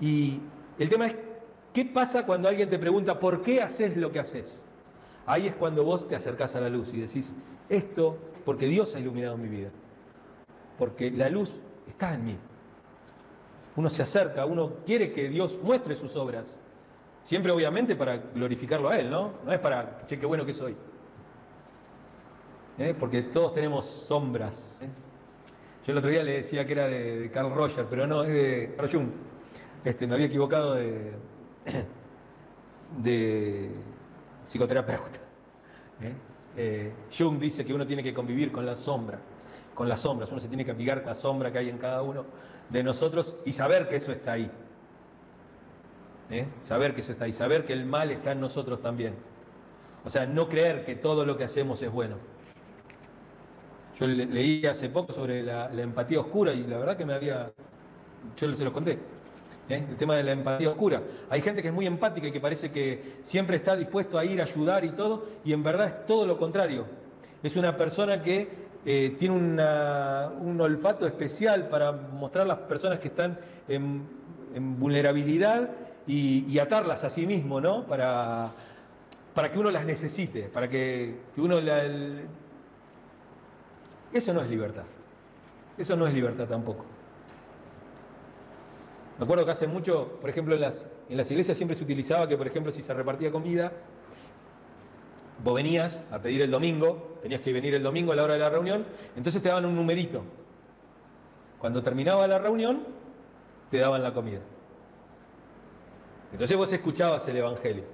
Y 0.00 0.38
el 0.78 0.88
tema 0.88 1.06
es, 1.06 1.14
¿qué 1.72 1.84
pasa 1.84 2.26
cuando 2.26 2.48
alguien 2.48 2.68
te 2.68 2.78
pregunta 2.78 3.18
por 3.18 3.42
qué 3.42 3.62
haces 3.62 3.96
lo 3.96 4.12
que 4.12 4.20
haces? 4.20 4.64
Ahí 5.26 5.46
es 5.46 5.54
cuando 5.54 5.84
vos 5.84 6.08
te 6.08 6.16
acercás 6.16 6.56
a 6.56 6.60
la 6.60 6.68
luz 6.68 6.92
y 6.92 7.00
decís, 7.00 7.34
esto 7.68 8.18
porque 8.44 8.66
Dios 8.66 8.94
ha 8.94 9.00
iluminado 9.00 9.36
mi 9.36 9.48
vida, 9.48 9.70
porque 10.78 11.10
la 11.10 11.28
luz 11.28 11.54
está 11.88 12.14
en 12.14 12.24
mí. 12.24 12.36
Uno 13.76 13.88
se 13.88 14.02
acerca, 14.02 14.44
uno 14.44 14.74
quiere 14.84 15.12
que 15.12 15.28
Dios 15.28 15.58
muestre 15.62 15.94
sus 15.94 16.16
obras, 16.16 16.58
siempre 17.22 17.52
obviamente 17.52 17.94
para 17.96 18.16
glorificarlo 18.16 18.88
a 18.88 18.98
Él, 18.98 19.10
¿no? 19.10 19.32
No 19.44 19.52
es 19.52 19.58
para, 19.60 20.04
che, 20.06 20.18
qué 20.18 20.26
bueno 20.26 20.44
que 20.44 20.52
soy. 20.52 20.76
¿Eh? 22.78 22.94
Porque 22.98 23.22
todos 23.22 23.54
tenemos 23.54 23.86
sombras. 23.86 24.80
¿eh? 24.82 24.88
Yo 25.86 25.92
el 25.92 25.98
otro 25.98 26.10
día 26.10 26.22
le 26.22 26.38
decía 26.38 26.64
que 26.64 26.72
era 26.72 26.88
de, 26.88 27.30
Carl 27.32 27.54
Roger, 27.54 27.86
pero 27.88 28.06
no, 28.06 28.24
es 28.24 28.32
de 28.32 28.74
Carl. 28.76 29.12
Este, 29.84 30.06
me 30.06 30.14
había 30.14 30.26
equivocado 30.26 30.74
de, 30.74 31.12
de 32.98 33.70
psicoterapeuta. 34.44 35.18
¿eh? 36.00 36.14
¿eh? 36.56 36.92
Jung 37.16 37.38
dice 37.38 37.64
que 37.64 37.72
uno 37.72 37.86
tiene 37.86 38.02
que 38.02 38.12
convivir 38.12 38.52
con 38.52 38.66
la 38.66 38.76
sombra, 38.76 39.18
con 39.74 39.88
las 39.88 40.00
sombras, 40.00 40.30
uno 40.30 40.40
se 40.40 40.48
tiene 40.48 40.64
que 40.64 40.72
amigar 40.72 40.98
con 40.98 41.08
la 41.08 41.14
sombra 41.14 41.50
que 41.50 41.58
hay 41.58 41.68
en 41.68 41.78
cada 41.78 42.02
uno 42.02 42.24
de 42.68 42.82
nosotros 42.82 43.36
y 43.44 43.52
saber 43.52 43.88
que 43.88 43.96
eso 43.96 44.12
está 44.12 44.32
ahí. 44.32 44.50
¿eh? 46.30 46.46
Saber 46.60 46.94
que 46.94 47.02
eso 47.02 47.12
está 47.12 47.26
ahí, 47.26 47.32
saber 47.32 47.64
que 47.64 47.72
el 47.72 47.84
mal 47.84 48.10
está 48.10 48.32
en 48.32 48.40
nosotros 48.40 48.80
también. 48.80 49.14
O 50.04 50.08
sea, 50.08 50.26
no 50.26 50.48
creer 50.48 50.84
que 50.84 50.96
todo 50.96 51.24
lo 51.24 51.36
que 51.36 51.44
hacemos 51.44 51.80
es 51.82 51.90
bueno. 51.90 52.16
Yo 53.98 54.06
leí 54.06 54.66
hace 54.66 54.88
poco 54.88 55.12
sobre 55.12 55.42
la, 55.42 55.70
empatía 55.74 56.20
oscura 56.20 56.52
y 56.52 56.64
la 56.64 56.78
verdad 56.78 56.96
que 56.96 57.04
me 57.04 57.12
había, 57.12 57.52
yo 58.36 58.52
se 58.52 58.64
lo 58.64 58.72
conté, 58.72 58.98
¿eh? 59.72 59.84
el 59.88 59.96
tema 59.96 60.16
de 60.16 60.22
la 60.22 60.32
empatía 60.32 60.70
oscura. 60.70 61.02
Hay 61.30 61.40
gente 61.40 61.62
que 61.62 61.68
es 61.68 61.74
muy 61.74 61.86
empática 61.86 62.28
y 62.28 62.32
que 62.32 62.40
parece 62.40 62.70
que 62.70 63.16
siempre 63.22 63.56
está 63.56 63.76
dispuesto 63.76 64.18
a 64.18 64.24
ir 64.24 64.40
a 64.40 64.44
ayudar 64.44 64.84
y 64.84 64.90
todo, 64.90 65.26
y 65.44 65.52
en 65.52 65.62
verdad 65.62 65.86
es 65.88 66.06
todo 66.06 66.26
lo 66.26 66.38
contrario. 66.38 66.86
Es 67.42 67.56
una 67.56 67.76
persona 67.76 68.22
que 68.22 68.48
eh, 68.84 69.16
tiene 69.18 69.34
un 69.34 70.60
olfato 70.60 71.06
especial 71.06 71.68
para 71.68 71.92
mostrar 71.92 72.46
las 72.46 72.58
personas 72.58 72.98
que 72.98 73.08
están 73.08 73.38
en, 73.68 74.22
vulnerabilidad 74.78 75.70
y, 76.06 76.58
atarlas 76.58 77.04
a 77.04 77.10
sí 77.10 77.26
mismo, 77.26 77.60
¿no? 77.60 77.86
Para, 77.86 78.50
para 79.34 79.50
que 79.50 79.58
uno 79.58 79.70
las 79.70 79.86
necesite, 79.86 80.42
para 80.42 80.68
que, 80.68 81.20
uno 81.36 81.60
la... 81.60 81.84
Eso 84.12 84.34
no 84.34 84.42
es 84.42 84.50
libertad. 84.50 84.84
Eso 85.78 85.96
no 85.96 86.06
es 86.06 86.12
libertad 86.12 86.46
tampoco. 86.46 86.84
Me 89.22 89.24
acuerdo 89.24 89.44
que 89.44 89.52
hace 89.52 89.68
mucho, 89.68 90.18
por 90.20 90.28
ejemplo, 90.28 90.56
en 90.56 90.62
las, 90.62 90.88
en 91.08 91.16
las 91.16 91.30
iglesias 91.30 91.56
siempre 91.56 91.76
se 91.76 91.84
utilizaba 91.84 92.26
que, 92.26 92.36
por 92.36 92.44
ejemplo, 92.44 92.72
si 92.72 92.82
se 92.82 92.92
repartía 92.92 93.30
comida, 93.30 93.70
vos 95.44 95.54
venías 95.54 96.04
a 96.10 96.18
pedir 96.18 96.42
el 96.42 96.50
domingo, 96.50 97.20
tenías 97.22 97.40
que 97.40 97.52
venir 97.52 97.72
el 97.72 97.84
domingo 97.84 98.10
a 98.10 98.16
la 98.16 98.24
hora 98.24 98.32
de 98.32 98.40
la 98.40 98.50
reunión, 98.50 98.84
entonces 99.14 99.40
te 99.40 99.48
daban 99.48 99.64
un 99.64 99.76
numerito. 99.76 100.24
Cuando 101.60 101.84
terminaba 101.84 102.26
la 102.26 102.40
reunión, 102.40 102.82
te 103.70 103.78
daban 103.78 104.02
la 104.02 104.12
comida. 104.12 104.40
Entonces 106.32 106.56
vos 106.56 106.72
escuchabas 106.72 107.28
el 107.28 107.36
Evangelio. 107.36 107.84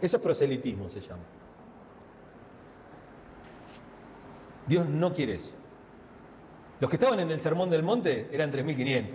Eso 0.00 0.16
es 0.16 0.22
proselitismo, 0.24 0.88
se 0.88 1.00
llama. 1.00 1.22
Dios 4.66 4.88
no 4.88 5.14
quiere 5.14 5.36
eso. 5.36 5.54
Los 6.84 6.90
que 6.90 6.96
estaban 6.96 7.18
en 7.18 7.30
el 7.30 7.40
Sermón 7.40 7.70
del 7.70 7.82
Monte 7.82 8.28
eran 8.30 8.52
3.500. 8.52 9.06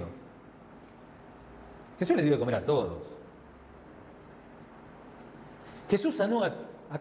Jesús 2.00 2.16
les 2.16 2.26
dio 2.26 2.34
de 2.34 2.40
comer 2.40 2.56
a 2.56 2.66
todos. 2.66 3.04
Jesús 5.88 6.16
sanó 6.16 6.44
a, 6.44 6.52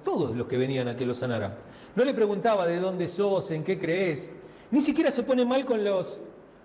todos 0.04 0.36
los 0.36 0.46
que 0.46 0.58
venían 0.58 0.88
a 0.88 0.94
que 0.94 1.06
lo 1.06 1.14
sanara. 1.14 1.56
No 1.96 2.04
le 2.04 2.12
preguntaba 2.12 2.66
de 2.66 2.78
dónde 2.78 3.08
sos, 3.08 3.50
en 3.50 3.64
qué 3.64 3.78
crees. 3.78 4.28
Ni 4.70 4.82
siquiera 4.82 5.10
se 5.10 5.22
pone 5.22 5.42
mal 5.46 5.64
con 5.64 5.82
los 5.82 6.20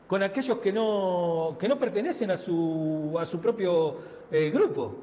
con 0.06 0.22
aquellos 0.22 0.58
que 0.58 0.74
no, 0.74 1.56
que 1.58 1.70
no 1.70 1.80
pertenecen 1.80 2.30
a 2.32 2.36
su, 2.36 3.16
a 3.18 3.26
su 3.26 3.40
propio 3.40 4.00
eh, 4.30 4.52
grupo. 4.54 4.98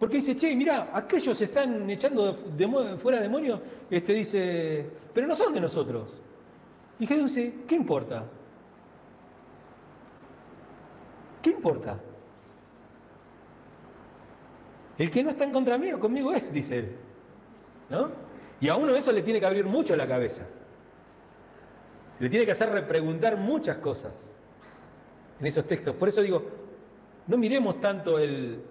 Porque 0.00 0.16
dice, 0.16 0.34
che, 0.34 0.56
mira, 0.56 0.90
aquellos 0.92 1.40
están 1.40 1.88
echando 1.88 2.36
de, 2.56 2.98
fuera 2.98 3.20
demonios, 3.20 3.60
este, 3.88 4.12
dice, 4.14 4.84
pero 5.14 5.28
no 5.28 5.36
son 5.36 5.54
de 5.54 5.60
nosotros. 5.60 6.22
Y 7.02 7.06
Jesús 7.08 7.34
dice, 7.34 7.54
¿qué 7.66 7.74
importa? 7.74 8.22
¿Qué 11.42 11.50
importa? 11.50 11.98
El 14.96 15.10
que 15.10 15.24
no 15.24 15.30
está 15.30 15.42
en 15.42 15.50
contra 15.50 15.76
mío, 15.78 15.98
conmigo 15.98 16.30
es, 16.30 16.52
dice 16.52 16.78
él. 16.78 16.96
¿No? 17.90 18.08
Y 18.60 18.68
a 18.68 18.76
uno 18.76 18.94
eso 18.94 19.10
le 19.10 19.22
tiene 19.22 19.40
que 19.40 19.46
abrir 19.46 19.66
mucho 19.66 19.96
la 19.96 20.06
cabeza. 20.06 20.46
Se 22.16 22.22
le 22.22 22.30
tiene 22.30 22.46
que 22.46 22.52
hacer 22.52 22.70
repreguntar 22.70 23.36
muchas 23.36 23.78
cosas 23.78 24.12
en 25.40 25.46
esos 25.48 25.66
textos. 25.66 25.96
Por 25.96 26.08
eso 26.08 26.22
digo, 26.22 26.44
no 27.26 27.36
miremos 27.36 27.80
tanto 27.80 28.20
el, 28.20 28.62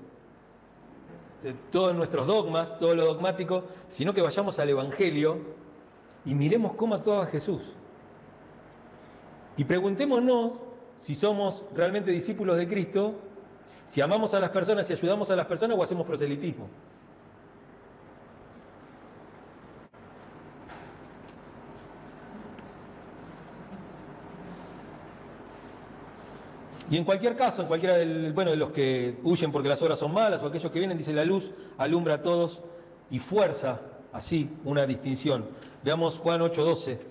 todos 1.70 1.94
nuestros 1.94 2.26
dogmas, 2.26 2.80
todo 2.80 2.96
lo 2.96 3.04
dogmático, 3.08 3.66
sino 3.90 4.14
que 4.14 4.22
vayamos 4.22 4.58
al 4.58 4.70
Evangelio 4.70 5.38
y 6.24 6.34
miremos 6.34 6.76
cómo 6.76 6.96
actuaba 6.96 7.26
Jesús. 7.26 7.76
Y 9.62 9.64
preguntémonos 9.64 10.54
si 10.98 11.14
somos 11.14 11.64
realmente 11.76 12.10
discípulos 12.10 12.58
de 12.58 12.68
Cristo, 12.68 13.14
si 13.86 14.02
amamos 14.02 14.34
a 14.34 14.40
las 14.40 14.50
personas, 14.50 14.88
si 14.88 14.94
ayudamos 14.94 15.30
a 15.30 15.36
las 15.36 15.46
personas 15.46 15.78
o 15.78 15.84
hacemos 15.84 16.08
proselitismo. 16.08 16.68
Y 26.90 26.98
en 26.98 27.04
cualquier 27.04 27.36
caso, 27.36 27.62
en 27.62 27.68
cualquiera 27.68 27.98
del, 27.98 28.34
bueno, 28.34 28.50
de 28.50 28.58
los 28.58 28.72
que 28.72 29.20
huyen 29.22 29.52
porque 29.52 29.70
las 29.70 29.80
obras 29.84 30.00
son 30.00 30.12
malas 30.12 30.42
o 30.42 30.48
aquellos 30.48 30.72
que 30.72 30.80
vienen, 30.80 30.98
dice 30.98 31.14
la 31.14 31.24
luz 31.24 31.54
alumbra 31.78 32.16
a 32.16 32.22
todos 32.24 32.64
y 33.12 33.20
fuerza, 33.20 33.80
así, 34.12 34.50
una 34.66 34.88
distinción. 34.88 35.46
Veamos 35.84 36.18
Juan 36.18 36.42
8:12. 36.42 37.11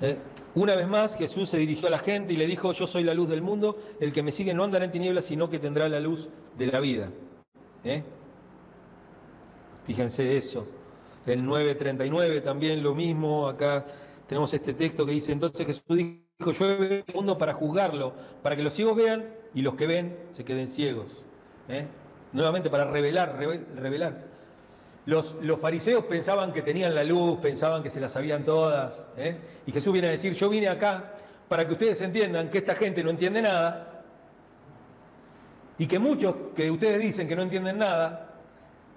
Eh, 0.00 0.18
una 0.54 0.74
vez 0.74 0.88
más 0.88 1.16
Jesús 1.16 1.48
se 1.48 1.58
dirigió 1.58 1.88
a 1.88 1.90
la 1.90 1.98
gente 1.98 2.32
y 2.32 2.36
le 2.36 2.46
dijo, 2.46 2.72
yo 2.72 2.86
soy 2.86 3.04
la 3.04 3.14
luz 3.14 3.28
del 3.28 3.42
mundo, 3.42 3.76
el 4.00 4.12
que 4.12 4.22
me 4.22 4.32
sigue 4.32 4.54
no 4.54 4.64
andará 4.64 4.84
en 4.84 4.92
tinieblas, 4.92 5.26
sino 5.26 5.48
que 5.48 5.58
tendrá 5.58 5.88
la 5.88 6.00
luz 6.00 6.28
de 6.56 6.66
la 6.66 6.80
vida. 6.80 7.10
¿Eh? 7.84 8.02
Fíjense 9.86 10.36
eso. 10.36 10.66
El 11.26 11.44
9.39 11.44 12.42
también 12.42 12.82
lo 12.82 12.94
mismo, 12.94 13.48
acá 13.48 13.86
tenemos 14.26 14.52
este 14.52 14.74
texto 14.74 15.04
que 15.06 15.12
dice, 15.12 15.32
entonces 15.32 15.66
Jesús 15.66 15.84
dijo, 15.88 16.52
yo 16.52 16.66
he 16.66 17.04
al 17.06 17.14
mundo 17.14 17.36
para 17.38 17.54
juzgarlo, 17.54 18.14
para 18.42 18.56
que 18.56 18.62
los 18.62 18.72
ciegos 18.72 18.96
vean 18.96 19.34
y 19.54 19.62
los 19.62 19.74
que 19.74 19.86
ven 19.86 20.16
se 20.30 20.44
queden 20.44 20.68
ciegos. 20.68 21.06
¿Eh? 21.68 21.86
Nuevamente 22.32 22.70
para 22.70 22.90
revelar, 22.90 23.38
revelar. 23.38 24.37
Los, 25.08 25.36
fariseos 25.58 26.04
pensaban 26.04 26.52
que 26.52 26.60
tenían 26.60 26.94
la 26.94 27.02
luz, 27.02 27.38
pensaban 27.40 27.82
que 27.82 27.88
se 27.88 27.98
la 27.98 28.10
sabían 28.10 28.44
todas. 28.44 29.06
¿eh? 29.16 29.38
Y 29.64 29.72
Jesús 29.72 29.90
viene 29.90 30.08
a 30.08 30.10
decir, 30.10 30.34
yo 30.34 30.50
vine 30.50 30.68
acá 30.68 31.14
para 31.48 31.66
que 31.66 31.72
ustedes 31.72 31.98
entiendan 32.02 32.50
que 32.50 32.58
esta 32.58 32.74
gente 32.74 33.02
no 33.02 33.08
entiende 33.08 33.40
nada 33.40 34.04
y 35.78 35.86
que 35.86 35.98
muchos 35.98 36.34
que 36.54 36.70
ustedes 36.70 36.98
dicen 36.98 37.26
que 37.26 37.34
no 37.34 37.40
entienden 37.40 37.78
nada, 37.78 38.34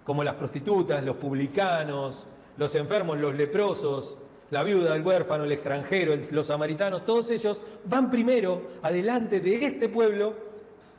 como 0.03 0.21
las 0.21 0.35
prostitutas, 0.35 1.01
los 1.01 1.15
publicanos, 1.15 2.27
los 2.57 2.75
enfermos, 2.75 3.17
los 3.17 3.33
leprosos, 3.33 4.17
la 4.49 4.63
viuda, 4.63 4.93
el 4.97 5.05
huérfano, 5.05 5.45
el 5.45 5.53
extranjero, 5.53 6.13
los 6.31 6.47
samaritanos, 6.47 7.05
todos 7.05 7.31
ellos 7.31 7.61
van 7.85 8.11
primero 8.11 8.71
adelante 8.81 9.39
de 9.39 9.65
este 9.65 9.87
pueblo 9.87 10.35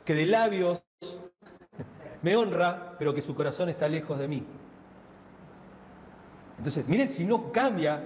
que 0.03 0.15
de 0.15 0.25
labios 0.25 0.81
me 2.23 2.35
honra, 2.35 2.95
pero 2.97 3.13
que 3.13 3.21
su 3.21 3.35
corazón 3.35 3.69
está 3.69 3.87
lejos 3.87 4.17
de 4.17 4.27
mí. 4.27 4.43
Entonces, 6.63 6.87
miren 6.87 7.09
si 7.09 7.25
no 7.25 7.51
cambia 7.51 7.99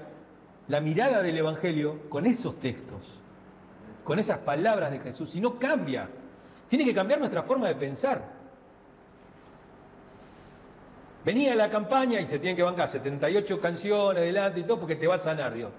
la 0.67 0.81
mirada 0.81 1.21
del 1.21 1.37
Evangelio 1.37 2.09
con 2.09 2.25
esos 2.25 2.57
textos, 2.57 3.19
con 4.03 4.17
esas 4.17 4.39
palabras 4.39 4.89
de 4.89 4.97
Jesús, 4.97 5.29
si 5.29 5.39
no 5.39 5.59
cambia, 5.59 6.09
tiene 6.67 6.83
que 6.83 6.91
cambiar 6.91 7.19
nuestra 7.19 7.43
forma 7.43 7.67
de 7.67 7.75
pensar. 7.75 8.19
Venía 11.23 11.53
la 11.53 11.69
campaña 11.69 12.19
y 12.19 12.27
se 12.27 12.39
tienen 12.39 12.55
que 12.55 12.63
bancar 12.63 12.87
78 12.87 13.61
canciones 13.61 14.23
adelante 14.23 14.61
y 14.61 14.63
todo 14.63 14.79
porque 14.79 14.95
te 14.95 15.05
va 15.05 15.13
a 15.13 15.19
sanar 15.19 15.53
Dios. 15.53 15.69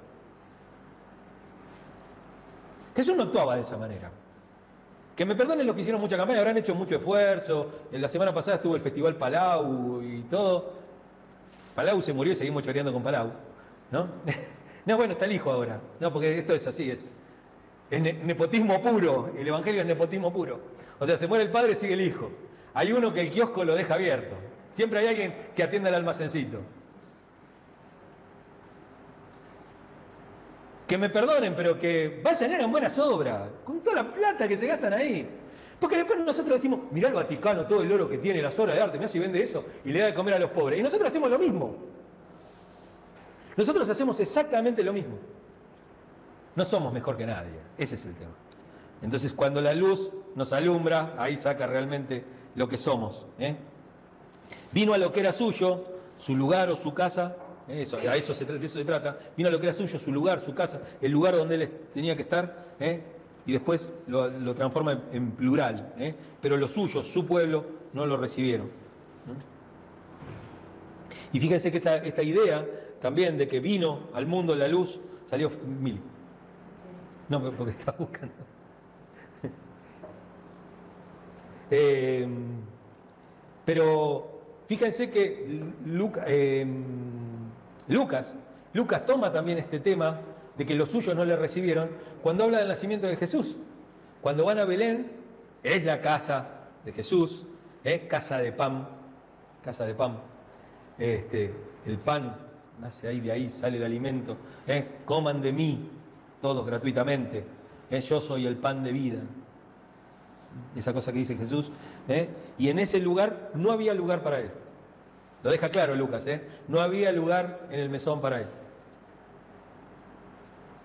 Jesús 2.94 3.16
no 3.16 3.24
actuaba 3.24 3.56
de 3.56 3.62
esa 3.62 3.76
manera. 3.76 4.08
Que 5.16 5.26
me 5.26 5.34
perdonen 5.34 5.66
los 5.66 5.74
que 5.74 5.80
hicieron 5.80 6.00
mucha 6.00 6.16
campaña, 6.16 6.38
habrán 6.38 6.58
hecho 6.58 6.76
mucho 6.76 6.94
esfuerzo. 6.94 7.72
La 7.90 8.06
semana 8.06 8.32
pasada 8.32 8.58
estuvo 8.58 8.76
el 8.76 8.82
Festival 8.82 9.16
Palau 9.16 10.00
y 10.00 10.22
todo. 10.30 10.86
Palau 11.78 12.02
se 12.02 12.12
murió 12.12 12.32
y 12.32 12.34
seguimos 12.34 12.64
choreando 12.64 12.92
con 12.92 13.04
Palau. 13.04 13.30
¿No? 13.92 14.08
no, 14.84 14.96
bueno, 14.96 15.12
está 15.12 15.26
el 15.26 15.32
hijo 15.34 15.48
ahora. 15.48 15.80
No, 16.00 16.12
porque 16.12 16.36
esto 16.36 16.52
es 16.52 16.66
así, 16.66 16.90
es, 16.90 17.14
es 17.88 18.02
nepotismo 18.02 18.82
puro. 18.82 19.32
El 19.38 19.46
Evangelio 19.46 19.82
es 19.82 19.86
nepotismo 19.86 20.32
puro. 20.32 20.60
O 20.98 21.06
sea, 21.06 21.16
se 21.16 21.28
muere 21.28 21.44
el 21.44 21.52
padre, 21.52 21.76
sigue 21.76 21.92
el 21.92 22.00
hijo. 22.00 22.32
Hay 22.74 22.90
uno 22.90 23.14
que 23.14 23.20
el 23.20 23.30
kiosco 23.30 23.64
lo 23.64 23.76
deja 23.76 23.94
abierto. 23.94 24.34
Siempre 24.72 24.98
hay 24.98 25.06
alguien 25.06 25.50
que 25.54 25.62
atienda 25.62 25.88
el 25.88 25.94
almacencito. 25.94 26.58
Que 30.88 30.98
me 30.98 31.10
perdonen, 31.10 31.54
pero 31.54 31.78
que 31.78 32.20
vayan 32.24 32.54
hagan 32.54 32.72
buenas 32.72 32.98
obras, 32.98 33.50
con 33.62 33.84
toda 33.84 34.02
la 34.02 34.12
plata 34.12 34.48
que 34.48 34.56
se 34.56 34.66
gastan 34.66 34.94
ahí. 34.94 35.30
Porque 35.80 35.96
después 35.96 36.18
nosotros 36.18 36.56
decimos, 36.56 36.80
mirá 36.90 37.08
el 37.08 37.14
Vaticano, 37.14 37.64
todo 37.66 37.82
el 37.82 37.92
oro 37.92 38.08
que 38.08 38.18
tiene, 38.18 38.42
las 38.42 38.58
obras 38.58 38.74
de 38.74 38.82
arte, 38.82 38.98
mira 38.98 39.08
si 39.08 39.18
vende 39.18 39.42
eso 39.42 39.64
y 39.84 39.92
le 39.92 40.00
da 40.00 40.06
de 40.06 40.14
comer 40.14 40.34
a 40.34 40.38
los 40.38 40.50
pobres. 40.50 40.80
Y 40.80 40.82
nosotros 40.82 41.08
hacemos 41.08 41.30
lo 41.30 41.38
mismo. 41.38 41.76
Nosotros 43.56 43.88
hacemos 43.88 44.18
exactamente 44.20 44.82
lo 44.82 44.92
mismo. 44.92 45.16
No 46.56 46.64
somos 46.64 46.92
mejor 46.92 47.16
que 47.16 47.26
nadie, 47.26 47.58
ese 47.76 47.94
es 47.94 48.06
el 48.06 48.14
tema. 48.14 48.32
Entonces 49.02 49.32
cuando 49.32 49.60
la 49.60 49.72
luz 49.72 50.10
nos 50.34 50.52
alumbra, 50.52 51.14
ahí 51.16 51.36
saca 51.36 51.66
realmente 51.66 52.24
lo 52.56 52.68
que 52.68 52.76
somos. 52.76 53.26
¿eh? 53.38 53.56
Vino 54.72 54.94
a 54.94 54.98
lo 54.98 55.12
que 55.12 55.20
era 55.20 55.30
suyo, 55.30 55.84
su 56.16 56.34
lugar 56.34 56.68
o 56.70 56.76
su 56.76 56.92
casa, 56.92 57.36
eso, 57.68 57.98
a 57.98 58.16
eso 58.16 58.34
se, 58.34 58.44
de 58.44 58.66
eso 58.66 58.78
se 58.78 58.84
trata, 58.84 59.18
vino 59.36 59.48
a 59.48 59.52
lo 59.52 59.60
que 59.60 59.66
era 59.66 59.74
suyo, 59.74 59.98
su 59.98 60.10
lugar, 60.10 60.40
su 60.40 60.54
casa, 60.54 60.80
el 61.00 61.12
lugar 61.12 61.36
donde 61.36 61.54
él 61.54 61.70
tenía 61.92 62.16
que 62.16 62.22
estar, 62.22 62.66
¿eh? 62.80 63.17
Y 63.48 63.52
después 63.52 63.90
lo, 64.06 64.54
transforma 64.54 65.02
en, 65.10 65.30
plural, 65.30 65.94
¿eh? 65.98 66.14
pero 66.40 66.56
los 66.56 66.70
suyos, 66.70 67.08
su 67.08 67.26
pueblo, 67.26 67.64
no 67.94 68.04
lo 68.04 68.16
recibieron. 68.18 68.68
Y 71.32 71.40
fíjense 71.40 71.70
que 71.70 71.78
esta, 71.78 72.22
idea 72.22 72.64
también 73.00 73.38
de 73.38 73.48
que 73.48 73.58
vino 73.58 74.10
al 74.12 74.26
mundo 74.26 74.54
la 74.54 74.68
luz, 74.68 75.00
salió 75.24 75.50
Mili. 75.80 76.00
No, 77.30 77.42
porque 77.52 77.72
está 77.72 77.92
buscando. 77.92 78.34
Eh, 81.70 82.26
pero 83.66 84.38
Fíjense 84.68 85.10
que 85.10 85.62
eh, 86.26 86.66
Lucas, 87.88 88.34
Lucas 88.74 89.06
toma 89.06 89.32
también 89.32 89.56
este 89.56 89.80
tema 89.80 90.20
de 90.58 90.66
que 90.66 90.74
los 90.74 90.90
suyos 90.90 91.14
no 91.14 91.24
le 91.24 91.36
recibieron 91.36 91.88
cuando 92.22 92.44
habla 92.44 92.58
del 92.58 92.68
nacimiento 92.68 93.06
de 93.06 93.16
Jesús. 93.16 93.56
Cuando 94.20 94.44
van 94.44 94.58
a 94.58 94.64
Belén, 94.64 95.10
es 95.62 95.84
la 95.84 96.00
casa 96.00 96.48
de 96.84 96.92
Jesús, 96.92 97.44
es 97.84 98.02
casa 98.02 98.38
de 98.38 98.52
pan, 98.52 98.88
casa 99.64 99.86
de 99.86 99.94
pan. 99.94 100.18
Este, 100.98 101.54
el 101.86 101.98
pan 101.98 102.36
nace 102.80 103.08
ahí, 103.08 103.20
de 103.20 103.30
ahí 103.30 103.50
sale 103.50 103.76
el 103.76 103.84
alimento. 103.84 104.36
¿eh? 104.66 104.86
Coman 105.04 105.40
de 105.40 105.52
mí, 105.52 105.88
todos 106.40 106.66
gratuitamente. 106.66 107.44
¿eh? 107.90 108.00
Yo 108.00 108.20
soy 108.20 108.46
el 108.46 108.56
pan 108.56 108.82
de 108.82 108.92
vida. 108.92 109.20
Esa 110.76 110.92
cosa 110.92 111.12
que 111.12 111.18
dice 111.18 111.36
Jesús. 111.36 111.70
¿eh? 112.08 112.28
Y 112.58 112.68
en 112.68 112.80
ese 112.80 112.98
lugar 112.98 113.50
no 113.54 113.70
había 113.70 113.94
lugar 113.94 114.22
para 114.22 114.40
él. 114.40 114.50
Lo 115.42 115.50
deja 115.50 115.68
claro 115.68 115.94
Lucas, 115.94 116.26
¿eh? 116.26 116.42
no 116.66 116.80
había 116.80 117.12
lugar 117.12 117.68
en 117.70 117.80
el 117.80 117.90
mesón 117.90 118.20
para 118.20 118.40
él. 118.40 118.46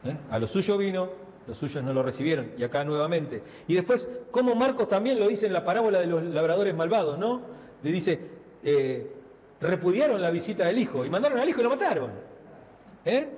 ¿Eh? 0.05 0.17
A 0.31 0.39
lo 0.39 0.47
suyo 0.47 0.77
vino, 0.77 1.09
los 1.47 1.57
suyos 1.57 1.83
no 1.83 1.93
lo 1.93 2.03
recibieron. 2.03 2.51
Y 2.57 2.63
acá 2.63 2.83
nuevamente. 2.83 3.43
Y 3.67 3.75
después, 3.75 4.09
como 4.31 4.55
Marcos 4.55 4.87
también 4.87 5.19
lo 5.19 5.27
dice 5.27 5.47
en 5.47 5.53
la 5.53 5.63
parábola 5.63 5.99
de 5.99 6.07
los 6.07 6.23
labradores 6.23 6.73
malvados, 6.75 7.17
¿no? 7.17 7.41
Le 7.81 7.91
dice, 7.91 8.19
eh, 8.63 9.11
repudiaron 9.59 10.21
la 10.21 10.29
visita 10.29 10.65
del 10.65 10.77
hijo 10.77 11.05
y 11.05 11.09
mandaron 11.09 11.39
al 11.39 11.47
hijo 11.47 11.59
y 11.59 11.63
lo 11.63 11.69
mataron. 11.69 12.11
¿Eh? 13.05 13.29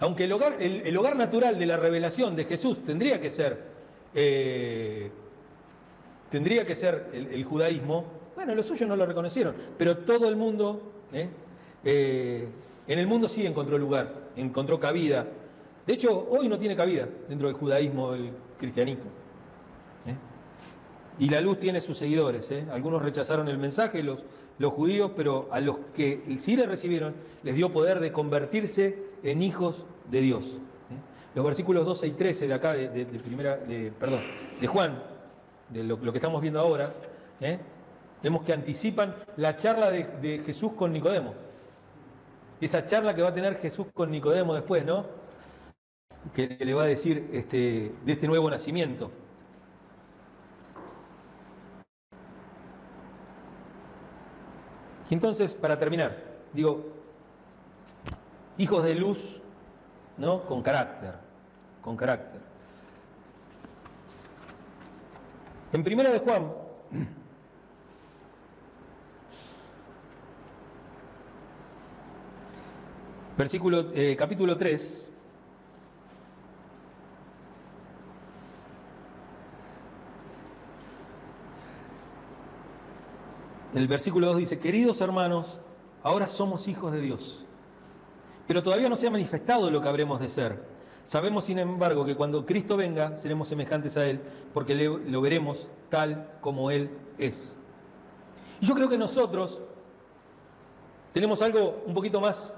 Aunque 0.00 0.24
el 0.24 0.32
hogar, 0.32 0.56
el, 0.60 1.16
natural 1.16 1.58
de 1.58 1.66
la 1.66 1.76
revelación 1.76 2.36
de 2.36 2.44
Jesús 2.44 2.84
tendría 2.84 3.20
que 3.20 3.30
ser, 3.30 3.58
eh, 4.12 5.10
tendría 6.30 6.66
que 6.66 6.74
ser 6.74 7.10
el, 7.12 7.42
judaísmo, 7.44 8.04
bueno, 8.34 8.54
los 8.54 8.66
suyos 8.66 8.88
no 8.88 8.96
lo 8.96 9.06
reconocieron, 9.06 9.54
pero 9.78 9.98
todo 9.98 10.28
el 10.28 10.36
mundo, 10.36 10.92
¿eh? 11.84 12.46
Eh, 12.46 12.48
en 12.86 12.98
el 12.98 13.06
mundo 13.06 13.28
sí 13.28 13.46
encontró 13.46 13.78
lugar, 13.78 14.12
encontró 14.36 14.78
cabida. 14.78 15.26
De 15.86 15.92
hecho, 15.92 16.26
hoy 16.30 16.48
no 16.48 16.58
tiene 16.58 16.76
cabida 16.76 17.08
dentro 17.28 17.48
del 17.48 17.56
judaísmo, 17.56 18.14
el 18.14 18.30
cristianismo. 18.58 19.04
Y 21.16 21.28
la 21.28 21.40
luz 21.40 21.60
tiene 21.60 21.80
sus 21.80 21.96
seguidores. 21.96 22.52
Algunos 22.72 23.00
rechazaron 23.00 23.46
el 23.48 23.56
mensaje, 23.56 24.02
los, 24.02 24.24
los 24.58 24.72
judíos, 24.72 25.12
pero 25.16 25.48
a 25.50 25.60
los 25.60 25.78
que 25.94 26.36
sí 26.38 26.56
le 26.56 26.66
recibieron 26.66 27.14
les 27.42 27.54
dio 27.54 27.72
poder 27.72 28.00
de 28.00 28.12
convertirse 28.12 28.98
en 29.22 29.42
hijos 29.42 29.84
de 30.10 30.20
Dios. 30.20 30.44
¿eh? 30.46 31.34
Los 31.34 31.44
versículos 31.44 31.84
12 31.84 32.06
y 32.06 32.10
13 32.12 32.48
de 32.48 32.54
acá, 32.54 32.74
de, 32.74 33.04
primera, 33.22 33.56
de, 33.56 33.92
perdón, 33.98 34.20
de 34.60 34.66
Juan, 34.66 35.02
de 35.70 35.82
lo, 35.82 36.00
que 36.00 36.18
estamos 36.18 36.40
viendo 36.40 36.60
ahora, 36.60 36.94
¿eh? 37.40 37.58
vemos 38.22 38.42
que 38.44 38.52
anticipan 38.52 39.14
la 39.36 39.56
charla 39.56 39.90
de, 39.90 40.42
Jesús 40.44 40.72
con 40.72 40.92
Nicodemo. 40.92 41.34
Esa 42.64 42.86
charla 42.86 43.14
que 43.14 43.20
va 43.20 43.28
a 43.28 43.34
tener 43.34 43.60
Jesús 43.60 43.88
con 43.92 44.10
Nicodemo 44.10 44.54
después, 44.54 44.86
¿no? 44.86 45.04
Que 46.32 46.46
le 46.46 46.72
va 46.72 46.84
a 46.84 46.86
decir 46.86 47.28
este, 47.30 47.94
de 48.02 48.12
este 48.12 48.26
nuevo 48.26 48.48
nacimiento. 48.48 49.10
Y 55.10 55.12
entonces, 55.12 55.52
para 55.52 55.78
terminar, 55.78 56.16
digo, 56.54 56.86
hijos 58.56 58.82
de 58.82 58.94
luz, 58.94 59.42
¿no? 60.16 60.46
Con 60.46 60.62
carácter, 60.62 61.16
con 61.82 61.98
carácter. 61.98 62.40
En 65.70 65.84
primera 65.84 66.08
de 66.08 66.18
Juan, 66.20 66.50
Versículo, 73.36 73.86
eh, 73.94 74.14
capítulo 74.16 74.56
3. 74.56 75.10
El 83.74 83.88
versículo 83.88 84.28
2 84.28 84.36
dice, 84.36 84.60
queridos 84.60 85.00
hermanos, 85.00 85.58
ahora 86.04 86.28
somos 86.28 86.68
hijos 86.68 86.92
de 86.92 87.00
Dios, 87.00 87.44
pero 88.46 88.62
todavía 88.62 88.88
no 88.88 88.94
se 88.94 89.08
ha 89.08 89.10
manifestado 89.10 89.68
lo 89.68 89.80
que 89.80 89.88
habremos 89.88 90.20
de 90.20 90.28
ser. 90.28 90.62
Sabemos, 91.04 91.44
sin 91.44 91.58
embargo, 91.58 92.04
que 92.04 92.14
cuando 92.14 92.46
Cristo 92.46 92.76
venga, 92.76 93.16
seremos 93.16 93.48
semejantes 93.48 93.96
a 93.96 94.06
Él, 94.06 94.20
porque 94.54 94.76
lo 94.76 95.20
veremos 95.20 95.66
tal 95.88 96.30
como 96.40 96.70
Él 96.70 96.88
es. 97.18 97.56
Y 98.60 98.66
yo 98.66 98.76
creo 98.76 98.88
que 98.88 98.96
nosotros 98.96 99.60
tenemos 101.12 101.42
algo 101.42 101.82
un 101.84 101.94
poquito 101.94 102.20
más, 102.20 102.56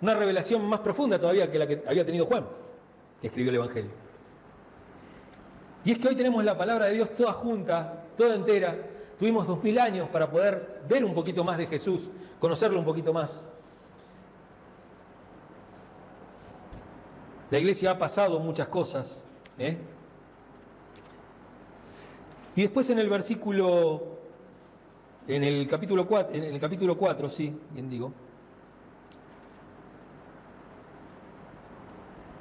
una 0.00 0.14
revelación 0.14 0.64
más 0.68 0.80
profunda 0.80 1.18
todavía 1.18 1.50
que 1.50 1.58
la 1.58 1.66
que 1.66 1.82
había 1.86 2.04
tenido 2.04 2.26
Juan, 2.26 2.46
que 3.20 3.26
escribió 3.26 3.50
el 3.50 3.56
Evangelio. 3.56 3.90
Y 5.84 5.92
es 5.92 5.98
que 5.98 6.08
hoy 6.08 6.16
tenemos 6.16 6.44
la 6.44 6.56
palabra 6.56 6.86
de 6.86 6.94
Dios 6.94 7.14
toda 7.16 7.32
junta, 7.32 8.04
toda 8.16 8.34
entera. 8.34 8.76
Tuvimos 9.18 9.46
dos 9.46 9.62
mil 9.62 9.78
años 9.78 10.08
para 10.10 10.30
poder 10.30 10.82
ver 10.88 11.04
un 11.04 11.14
poquito 11.14 11.42
más 11.42 11.56
de 11.56 11.66
Jesús, 11.66 12.08
conocerlo 12.38 12.78
un 12.78 12.84
poquito 12.84 13.12
más. 13.12 13.44
La 17.50 17.58
iglesia 17.58 17.92
ha 17.92 17.98
pasado 17.98 18.38
muchas 18.38 18.68
cosas. 18.68 19.24
¿eh? 19.58 19.78
Y 22.54 22.62
después 22.62 22.90
en 22.90 22.98
el 22.98 23.08
versículo, 23.08 24.18
en 25.26 25.44
el 25.44 25.66
capítulo 25.66 26.06
4, 26.06 26.34
en 26.34 26.44
el 26.44 26.60
capítulo 26.60 26.96
4, 26.96 27.28
sí, 27.28 27.56
bien 27.72 27.88
digo. 27.88 28.12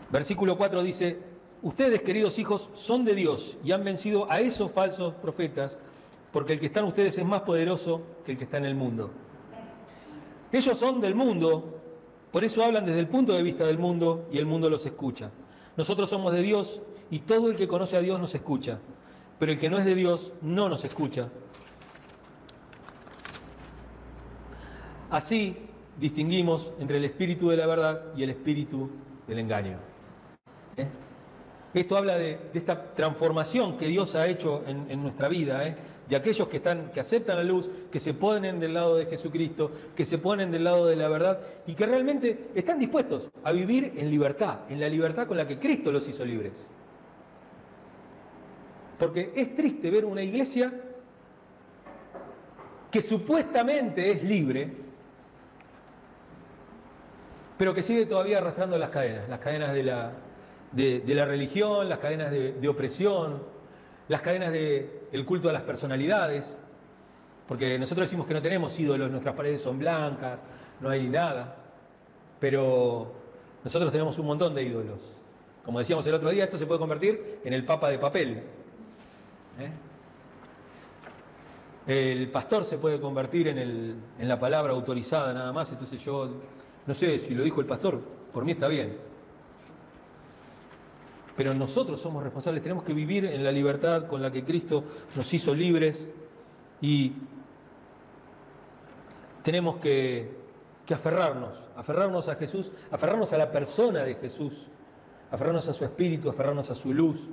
Versículo 0.10 0.58
4 0.58 0.84
dice, 0.84 1.20
ustedes 1.62 2.02
queridos 2.02 2.40
hijos 2.40 2.70
son 2.74 3.04
de 3.04 3.14
Dios 3.14 3.58
y 3.64 3.72
han 3.72 3.84
vencido 3.84 4.32
a 4.32 4.40
esos 4.40 4.72
falsos 4.72 5.14
profetas, 5.16 5.80
porque 6.32 6.54
el 6.54 6.60
que 6.60 6.68
está 6.68 6.80
en 6.80 6.86
ustedes 6.86 7.18
es 7.18 7.26
más 7.26 7.42
poderoso 7.42 8.02
que 8.24 8.32
el 8.32 8.38
que 8.38 8.46
está 8.46 8.58
en 8.58 8.66
el 8.66 8.76
mundo. 8.76 9.12
Ellos 10.52 10.78
son 10.78 11.02
del 11.02 11.14
mundo, 11.14 11.82
por 12.32 12.44
eso 12.44 12.64
hablan 12.64 12.86
desde 12.86 13.00
el 13.00 13.08
punto 13.08 13.34
de 13.34 13.44
vista 13.44 13.66
del 13.66 13.80
mundo 13.80 14.28
y 14.32 14.38
el 14.38 14.46
mundo 14.46 14.70
los 14.70 14.86
escucha. 14.86 15.30
Nosotros 15.76 16.10
somos 16.10 16.34
de 16.34 16.42
Dios 16.42 16.82
y 17.12 17.20
todo 17.20 17.50
el 17.50 17.56
que 17.56 17.68
conoce 17.68 17.98
a 17.98 18.02
Dios 18.02 18.20
nos 18.20 18.34
escucha, 18.34 18.80
pero 19.40 19.52
el 19.52 19.60
que 19.60 19.70
no 19.70 19.78
es 19.78 19.86
de 19.86 19.96
Dios 19.96 20.32
no 20.42 20.70
nos 20.70 20.86
escucha. 20.86 21.30
Así 25.10 25.58
distinguimos 26.00 26.72
entre 26.80 26.98
el 26.98 27.06
espíritu 27.06 27.50
de 27.50 27.58
la 27.58 27.66
verdad 27.66 28.02
y 28.16 28.24
el 28.24 28.30
espíritu 28.30 28.90
del 29.28 29.40
engaño. 29.40 29.97
¿Eh? 30.78 30.88
Esto 31.74 31.98
habla 31.98 32.18
de, 32.18 32.40
esta 32.54 32.94
transformación 32.94 33.78
que 33.78 33.88
Dios 33.88 34.16
ha 34.16 34.28
hecho 34.28 34.64
en, 34.66 35.02
nuestra 35.02 35.28
vida. 35.28 35.68
¿eh? 35.68 35.76
de 36.08 36.16
aquellos 36.16 36.48
que, 36.48 36.58
están, 36.58 36.92
que 36.92 37.00
aceptan 37.00 37.38
la 37.38 37.44
luz, 37.44 37.70
que 37.92 38.00
se 38.00 38.14
ponen 38.14 38.60
del 38.60 38.74
lado 38.74 38.96
de 38.96 39.06
Jesucristo, 39.08 39.72
que 39.96 40.06
se 40.06 40.18
ponen 40.18 40.52
del 40.52 40.64
lado 40.64 40.86
de 40.86 40.96
la 40.96 41.10
verdad 41.10 41.42
y 41.66 41.74
que 41.74 41.86
realmente 41.86 42.50
están 42.56 42.80
dispuestos 42.80 43.30
a 43.44 43.52
vivir 43.52 43.94
en 43.96 44.10
libertad, 44.10 44.60
en 44.70 44.80
la 44.80 44.88
libertad 44.88 45.28
con 45.28 45.38
la 45.38 45.48
que 45.48 45.60
Cristo 45.60 45.92
los 45.92 46.08
hizo 46.08 46.24
libres. 46.24 46.68
Porque 48.98 49.34
es 49.36 49.54
triste 49.54 49.92
ver 49.92 50.06
una 50.06 50.24
iglesia 50.24 50.72
que 52.90 53.02
supuestamente 53.02 54.12
es 54.12 54.24
libre, 54.24 54.72
pero 57.58 57.74
que 57.74 57.84
sigue 57.84 58.06
todavía 58.06 58.38
arrastrando 58.38 58.78
las 58.78 58.90
cadenas, 58.90 59.28
las 59.28 59.40
cadenas 59.40 59.74
de 59.74 59.84
la, 59.84 60.12
de, 60.72 61.04
la 61.08 61.26
religión, 61.26 61.88
las 61.90 62.00
cadenas 62.00 62.32
de 62.32 62.68
opresión, 62.68 63.42
las 64.08 64.22
cadenas 64.22 64.52
del 64.52 65.26
culto 65.26 65.50
a 65.50 65.54
las 65.54 65.64
personalidades, 65.64 66.60
porque 67.48 67.78
nosotros 67.80 68.08
decimos 68.08 68.26
que 68.28 68.34
no 68.34 68.42
tenemos 68.42 68.78
ídolos, 68.80 69.10
nuestras 69.10 69.36
paredes 69.36 69.62
son 69.62 69.80
blancas, 69.80 70.40
no 70.80 70.90
hay 70.90 71.08
nada, 71.08 71.56
pero 72.40 73.12
nosotros 73.64 73.92
tenemos 73.92 74.18
un 74.20 74.28
montón 74.28 74.54
de 74.54 74.64
ídolos. 74.64 75.00
Como 75.66 75.80
decíamos 75.80 76.06
el 76.08 76.14
otro 76.14 76.30
día, 76.30 76.46
esto 76.46 76.58
se 76.58 76.66
puede 76.66 76.80
convertir 76.80 77.40
en 77.44 77.54
el 77.54 77.66
papa 77.66 77.90
de 77.90 78.00
papel. 78.00 78.44
¿eh? 79.60 79.72
El 81.88 82.30
pastor 82.30 82.66
se 82.66 82.78
puede 82.78 83.00
convertir 83.00 83.48
en, 83.50 83.58
en 83.58 84.28
la 84.28 84.40
palabra 84.40 84.74
autorizada 84.74 85.34
nada 85.34 85.52
más, 85.52 85.72
entonces 85.72 86.02
yo 86.04 86.30
no 86.86 86.94
sé 86.94 87.20
si 87.20 87.34
lo 87.34 87.44
dijo 87.44 87.60
el 87.60 87.68
pastor, 87.68 88.00
por 88.32 88.46
mí 88.46 88.54
está 88.54 88.68
bien 88.68 89.07
pero 91.38 91.54
nosotros 91.54 92.02
somos 92.02 92.24
responsables, 92.24 92.64
tenemos 92.64 92.84
que 92.84 92.94
vivir 92.94 93.26
en 93.26 93.44
la 93.44 93.52
libertad 93.52 94.08
con 94.08 94.24
la 94.24 94.32
que 94.32 94.44
Cristo 94.44 94.84
nos 95.16 95.32
hizo 95.32 95.54
libres 95.54 96.10
y 96.82 97.14
tenemos 99.44 99.78
que, 99.78 100.36
aferrarnos, 100.92 101.64
aferrarnos 101.76 102.28
a 102.28 102.36
Jesús, 102.36 102.72
aferrarnos 102.90 103.32
a 103.34 103.38
la 103.38 103.52
persona 103.52 104.04
de 104.04 104.16
Jesús, 104.16 104.66
aferrarnos 105.30 105.68
a 105.68 105.74
su 105.74 105.86
espíritu, 105.86 106.28
aferrarnos 106.28 106.72
a 106.72 106.76
su 106.76 106.92
luz, 106.92 107.28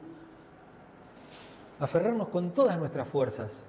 aferrarnos 1.80 2.28
con 2.28 2.50
todas 2.50 2.78
nuestras 2.78 3.08
fuerzas 3.08 3.64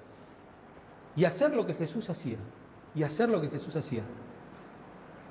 y 1.16 1.24
hacer 1.24 1.56
lo 1.56 1.64
que 1.64 1.72
Jesús 1.72 2.10
hacía, 2.10 2.36
y 2.94 3.02
hacer 3.04 3.30
lo 3.30 3.40
que 3.40 3.48
Jesús 3.48 3.74
hacía. 3.74 4.02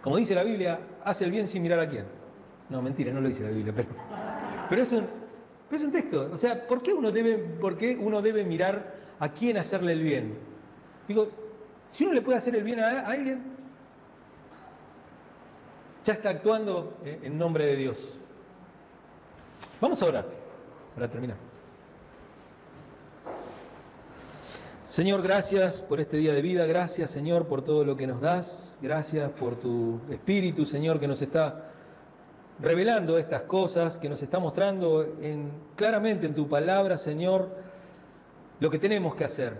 Como 0.01 0.17
dice 0.17 0.33
la 0.33 0.43
Biblia, 0.43 0.79
hace 1.03 1.25
el 1.25 1.31
bien 1.31 1.47
sin 1.47 1.61
mirar 1.61 1.79
a 1.79 1.87
quién. 1.87 2.05
No, 2.69 2.81
mentira, 2.81 3.13
no 3.13 3.21
lo 3.21 3.27
dice 3.27 3.43
la 3.43 3.51
Biblia, 3.51 3.71
pero 3.75 3.89
pero 4.69 4.81
es 4.81 4.91
un, 4.91 5.05
es 5.71 5.81
un 5.81 5.91
texto. 5.91 6.29
O 6.31 6.37
sea, 6.37 6.67
¿por 6.67 6.81
qué, 6.81 6.93
uno 6.93 7.11
debe, 7.11 7.37
¿por 7.37 7.77
qué 7.77 7.97
uno 7.99 8.21
debe 8.21 8.43
mirar 8.43 8.95
a 9.19 9.29
quién 9.29 9.57
hacerle 9.57 9.93
el 9.93 10.03
bien? 10.03 10.37
Digo, 11.07 11.29
si 11.91 12.03
uno 12.03 12.13
le 12.13 12.21
puede 12.21 12.37
hacer 12.37 12.55
el 12.55 12.63
bien 12.63 12.79
a, 12.79 13.07
alguien, 13.07 13.43
ya 16.03 16.13
está 16.13 16.29
actuando 16.29 16.97
en 17.03 17.37
nombre 17.37 17.65
de 17.65 17.75
Dios. 17.75 18.17
Vamos 19.81 20.01
a 20.01 20.05
orar 20.05 20.25
para 20.93 21.09
terminar. 21.09 21.37
Señor, 24.95 25.21
gracias 25.21 25.81
por 25.81 25.99
este 25.99 26.15
día 26.15 26.31
de 26.31 26.41
vida, 26.41 26.65
gracias 26.65 27.11
Señor 27.11 27.47
por 27.47 27.61
todo 27.61 27.83
lo 27.83 27.97
que 27.97 28.07
nos 28.07 28.21
das, 28.21 28.79
gracias 28.81 29.29
por 29.31 29.57
tu 29.57 29.99
espíritu, 30.09 30.65
Señor, 30.65 31.01
que 31.01 31.07
nos 31.09 31.21
está 31.21 31.73
revelando 32.59 33.17
estas 33.17 33.43
cosas, 33.43 33.97
que 33.97 34.09
nos 34.09 34.21
está 34.21 34.39
mostrando 34.39 35.05
claramente 35.75 36.25
en 36.25 36.33
tu 36.33 36.47
palabra, 36.47 36.97
Señor, 36.97 37.49
lo 38.59 38.69
que 38.69 38.79
tenemos 38.79 39.15
que 39.15 39.25
hacer. 39.25 39.57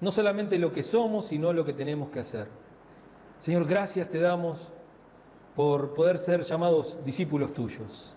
No 0.00 0.10
solamente 0.10 0.58
lo 0.58 0.72
que 0.72 0.82
somos, 0.82 1.26
sino 1.26 1.52
lo 1.52 1.64
que 1.64 1.72
tenemos 1.72 2.10
que 2.10 2.20
hacer. 2.20 2.48
Señor, 3.38 3.66
gracias 3.66 4.08
te 4.08 4.18
damos 4.18 4.68
por 5.54 5.94
poder 5.94 6.18
ser 6.18 6.42
llamados 6.42 6.98
discípulos 7.04 7.52
tuyos. 7.52 8.14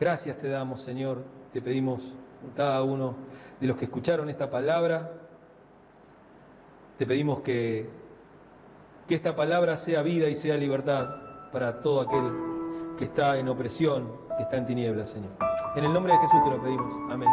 Gracias 0.00 0.38
te 0.38 0.48
damos, 0.48 0.80
Señor. 0.80 1.22
Te 1.52 1.60
pedimos 1.60 2.02
por 2.42 2.54
cada 2.54 2.82
uno 2.82 3.16
de 3.60 3.66
los 3.66 3.76
que 3.76 3.84
escucharon 3.84 4.28
esta 4.28 4.50
palabra. 4.50 5.12
Te 6.96 7.06
pedimos 7.06 7.40
que, 7.40 7.88
que 9.06 9.14
esta 9.14 9.36
palabra 9.36 9.76
sea 9.76 10.02
vida 10.02 10.28
y 10.28 10.34
sea 10.34 10.56
libertad 10.56 11.08
para 11.52 11.80
todo 11.80 12.00
aquel 12.00 12.47
que 12.98 13.04
está 13.04 13.38
en 13.38 13.48
opresión, 13.48 14.10
que 14.36 14.42
está 14.42 14.56
en 14.56 14.66
tinieblas, 14.66 15.10
Señor. 15.10 15.30
En 15.76 15.84
el 15.84 15.92
nombre 15.92 16.12
de 16.12 16.18
Jesús 16.18 16.42
te 16.44 16.50
lo 16.50 16.60
pedimos. 16.60 16.92
Amén. 17.10 17.28